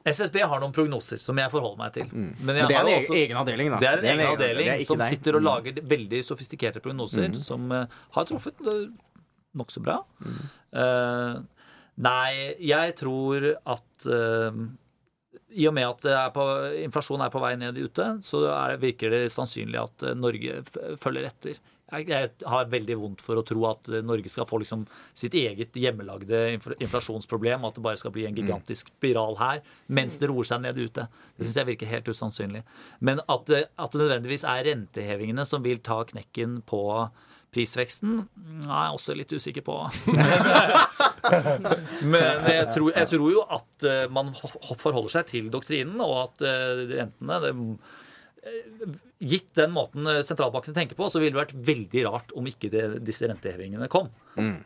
[0.07, 2.07] SSB har noen prognoser som jeg forholder meg til.
[2.13, 2.45] Men, Mm.
[2.47, 3.79] Men det er en egen, også- egen avdeling, da.
[3.79, 5.09] Det er en egen det avdeling er som deg.
[5.09, 5.49] sitter og Mm.
[5.51, 8.89] lager veldig sofistikerte prognoser, som uh, har truffet uh,
[9.57, 9.99] nokså bra.
[10.73, 11.43] Uh,
[11.99, 14.53] nei, jeg tror at uh,
[15.53, 16.45] i og med at er på,
[16.85, 20.63] inflasjonen er på vei ned ute, så er det, virker det sannsynlig at eh, Norge
[21.03, 21.57] følger etter.
[21.91, 24.85] Jeg, jeg har veldig vondt for å tro at eh, Norge skal få liksom
[25.17, 30.21] sitt eget hjemmelagde infl inflasjonsproblem, at det bare skal bli en gigantisk spiral her, mens
[30.21, 31.09] det roer seg ned ute.
[31.37, 32.63] Det syns jeg virker helt usannsynlig.
[33.01, 36.85] Men at det, at det nødvendigvis er rentehevingene som vil ta knekken på
[37.55, 38.25] prisveksten,
[38.63, 39.77] er jeg også litt usikker på.
[42.13, 46.47] Men jeg tror, jeg tror jo at eh, man forholder seg til doktrinen, og at
[46.47, 47.53] eh, rentene det,
[48.47, 52.47] eh, Gitt den måten eh, sentralbankene tenker på, så ville det vært veldig rart om
[52.49, 54.09] ikke det, disse rentehevingene kom.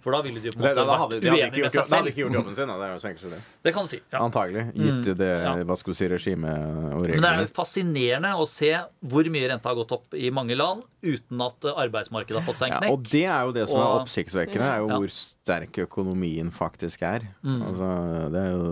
[0.05, 1.91] For da ville de jo på en måte det, det, vært uenige med seg selv.
[1.91, 2.71] da hadde de ikke gjort jobben sin.
[2.71, 2.75] Da.
[2.79, 3.41] Det er jo så enkelt som det.
[3.65, 3.99] Det kan du si.
[4.13, 4.21] Ja.
[4.23, 4.65] Antagelig.
[4.79, 5.55] Gitt det Ja.
[5.67, 8.71] hva skulle si, regimet og Men det er fascinerende å se
[9.03, 12.61] hvor mye renta har gått opp i mange land uten at eh, arbeidsmarkedet har fått
[12.63, 12.93] seg en knekk.
[12.93, 15.01] Ja, og det er jo det som er oppsiktsvekkende, er jo Ja.
[15.01, 17.27] hvor sterk økonomien faktisk er.
[17.43, 17.61] Mm.
[17.71, 17.91] Altså,
[18.33, 18.71] det er jo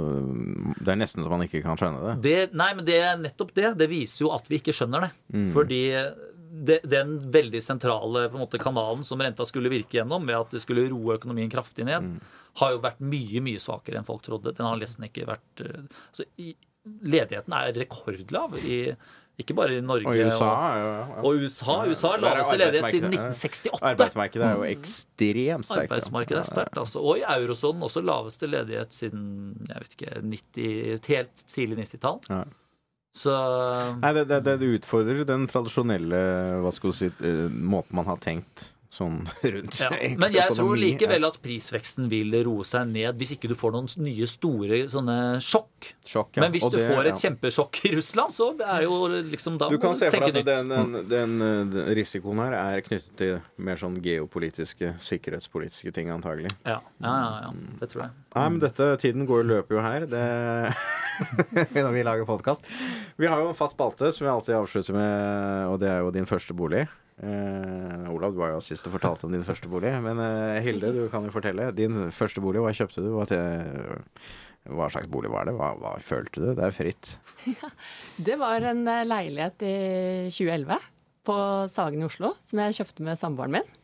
[0.82, 2.14] Det er nesten så man ikke kan skjønne det.
[2.22, 3.76] Det, nei, men det er nettopp det.
[3.78, 5.12] Det viser jo at vi ikke skjønner det.
[5.52, 5.71] Fordi
[6.52, 10.84] det, den veldig sentrale måte, kanalen som renta skulle virke gjennom, ved at det skulle
[10.90, 12.18] roe økonomien kraftig ned,
[12.60, 14.52] har jo vært mye mye svakere enn folk trodde.
[14.56, 16.52] Den har nesten ikke vært eh, altså, i,
[16.82, 18.78] Ledigheten er rekordlav i
[19.40, 21.20] ikke bare i Norge Og USA og, ja, ja.
[21.22, 21.76] og USA.
[21.88, 23.78] USA er laveste ledighet siden 1968.
[23.92, 25.84] Arbeidsmarkedet er jo ekstremt sterkt.
[25.86, 27.00] Arbeidsmarkedet er sterkt, altså.
[27.00, 29.22] Og i eurosonen også laveste ledighet siden
[29.70, 32.20] jeg vet ikke, 90, helt tidlig 90-tall.
[32.28, 32.42] Ja.
[33.12, 33.32] Så
[34.00, 36.20] Nei, det, det, det utfordrer den tradisjonelle
[36.64, 39.22] hva skal du si, eh, måten man har tenkt sånn
[39.54, 39.88] rundt Ja.
[40.20, 43.88] Men jeg tror likevel at prisveksten vil roe seg ned hvis ikke du får noen
[44.04, 45.94] nye store sånne sjokk.
[46.04, 46.42] Sjokk, ja.
[46.44, 47.20] Men hvis Og du det- får et ja.
[47.30, 48.98] kjempesjokk i Russland, så er jo
[49.30, 51.38] liksom da Du kan se for deg at den, den, den,
[51.72, 56.52] den risikoen her er knyttet til mer sånn geopolitiske, sikkerhetspolitiske ting, antagelig.
[56.68, 58.14] Ja, ja, ja, ja, det tror jeg.
[58.36, 60.06] Nei, men dette, tiden går og løper jo her.
[60.08, 60.26] Det
[61.82, 62.64] Når vi lager podkast.
[63.20, 66.12] Vi har jo en fast spalte som vi alltid avslutter med, og det er jo
[66.14, 66.86] din første bolig.
[67.20, 69.92] Eh, Olav, du var jo sist og fortalte om din første bolig.
[70.04, 71.68] Men uh, Hilde, du kan jo fortelle.
[71.76, 73.10] Din første bolig, hva kjøpte du?
[73.12, 73.26] Hva,
[74.72, 75.56] hva slags bolig var det?
[75.58, 76.48] Hva, hva følte du?
[76.56, 77.14] Det er fritt.
[78.28, 79.76] Det var en eh, leilighet i
[80.32, 80.90] 2011
[81.26, 81.38] på
[81.70, 83.74] Sagen i Oslo, som jeg kjøpte med samboeren min.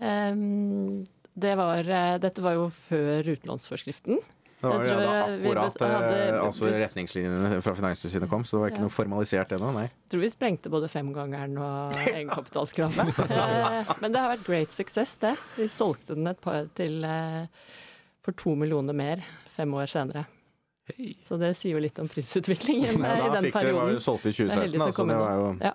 [0.00, 1.02] Um,
[1.36, 1.84] det var,
[2.20, 4.22] dette var jo før utlånsforskriften.
[4.60, 8.56] Det var Jeg jo tror da akkurat hadde eh, altså retningslinjene fra Finanstilsynet kom, så
[8.56, 8.86] det var ikke Ja.
[8.86, 9.86] noe formalisert ennå, nei.
[9.88, 13.20] Jeg tror vi sprengte både femgangeren og egenkapitalskravet.
[13.30, 15.32] Eh, Men det har vært great success, det.
[15.56, 17.46] Vi solgte den et par til eh,
[18.22, 19.24] for to millioner mer
[19.56, 20.26] fem år senere.
[20.90, 21.14] Hei.
[21.24, 24.00] Så det sier jo litt om prisutviklingen Ja, i da den fikk det, var jo
[24.02, 25.06] solgt i er 2016, så som altså.
[25.08, 25.50] Det var jo.
[25.62, 25.72] Ja.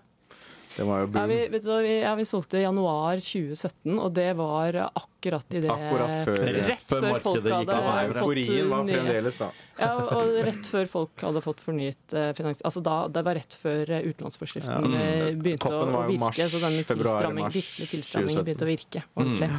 [0.76, 4.10] Det var jo Ja, vi, vet du, vi, ja, vi solgte i januar 2017, og
[4.16, 9.38] det var akkurat i det Akkurat før- Rett før før folk hadde fått nye fremdeles
[9.40, 9.50] da.
[9.80, 12.62] Ja, og, rett før folk hadde fått fornyet eh, finans...
[12.68, 14.80] Altså da, det var rett før eh, utlånsforskriften Ja.
[14.84, 15.42] mm.
[15.42, 19.50] begynte å virke, mars, så denne februar, tilstramming, mars tilstrammingen begynte å virke ordentlig.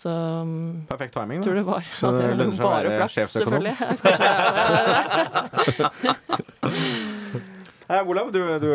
[0.00, 1.44] Så um, Perfekt timing, da.
[1.44, 3.62] tror det var Så det det lønner seg å være sjefsøkonom.
[3.76, 4.00] selvfølgelig.
[7.90, 8.68] Nei, Olav, du, du,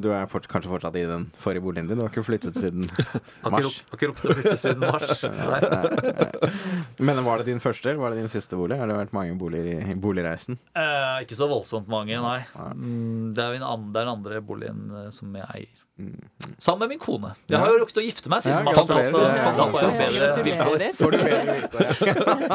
[0.00, 1.98] du er fort, kanskje fortsatt i den forrige boligen din.
[1.98, 2.86] Du har ikke flyttet siden
[3.52, 3.82] mars.
[3.90, 5.20] har ikke rukket å flytte siden mars.
[5.28, 6.48] Nei.
[7.04, 8.78] Men var det din første, eller var det din siste bolig?
[8.80, 10.56] Har det vært mange boliger i, i boligreisen?
[10.72, 12.38] Eh, ikke så voldsomt mange, nei.
[12.56, 15.79] Mm, det er en, det andre, den andre boligen eh, som jeg eier.
[16.58, 17.30] Sammen med min kone.
[17.50, 18.76] Jeg har jo rukket å gifte meg Ja, siden mars.
[18.76, 19.10] gratulerer.
[19.10, 20.84] så Ja, Da får jeg bedre vilkår.
[21.00, 21.82] Får du bedre vilkår?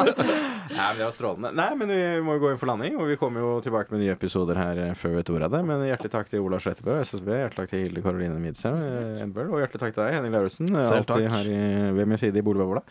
[0.76, 1.52] Nei, men det var strålende.
[1.56, 4.02] Nei, men vi må jo gå inn for landing, og vi kommer jo tilbake med
[4.04, 5.62] nye episoder her eh, før vi vet ordet av det.
[5.70, 9.48] Men hjertelig takk til Ola Slettebø, SSB, hjertelig takk til Hilde Karoline Midsem, eh, Edbøl,
[9.54, 11.60] og hjertelig takk til deg, Henning Lauritzen, eh, alltid her i,
[12.00, 12.82] ved min side i Boligbobla.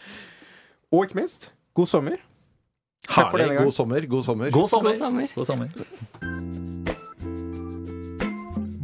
[0.96, 2.18] Og ikke minst, god sommer.
[3.06, 3.60] Takk for denne Herlig.
[3.60, 3.68] gang.
[3.70, 4.08] God sommer.
[4.16, 4.50] God sommer.
[4.56, 4.96] God sommer.
[4.96, 5.28] God sommer.
[5.36, 6.76] God sommer.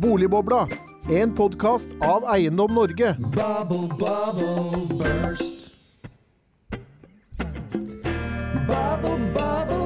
[0.02, 0.68] Boligbobla,
[1.10, 3.16] en podkast av Eiendom Norge.
[3.20, 5.58] Bubble, bubble, burst.
[8.68, 9.81] Bubble, bubble.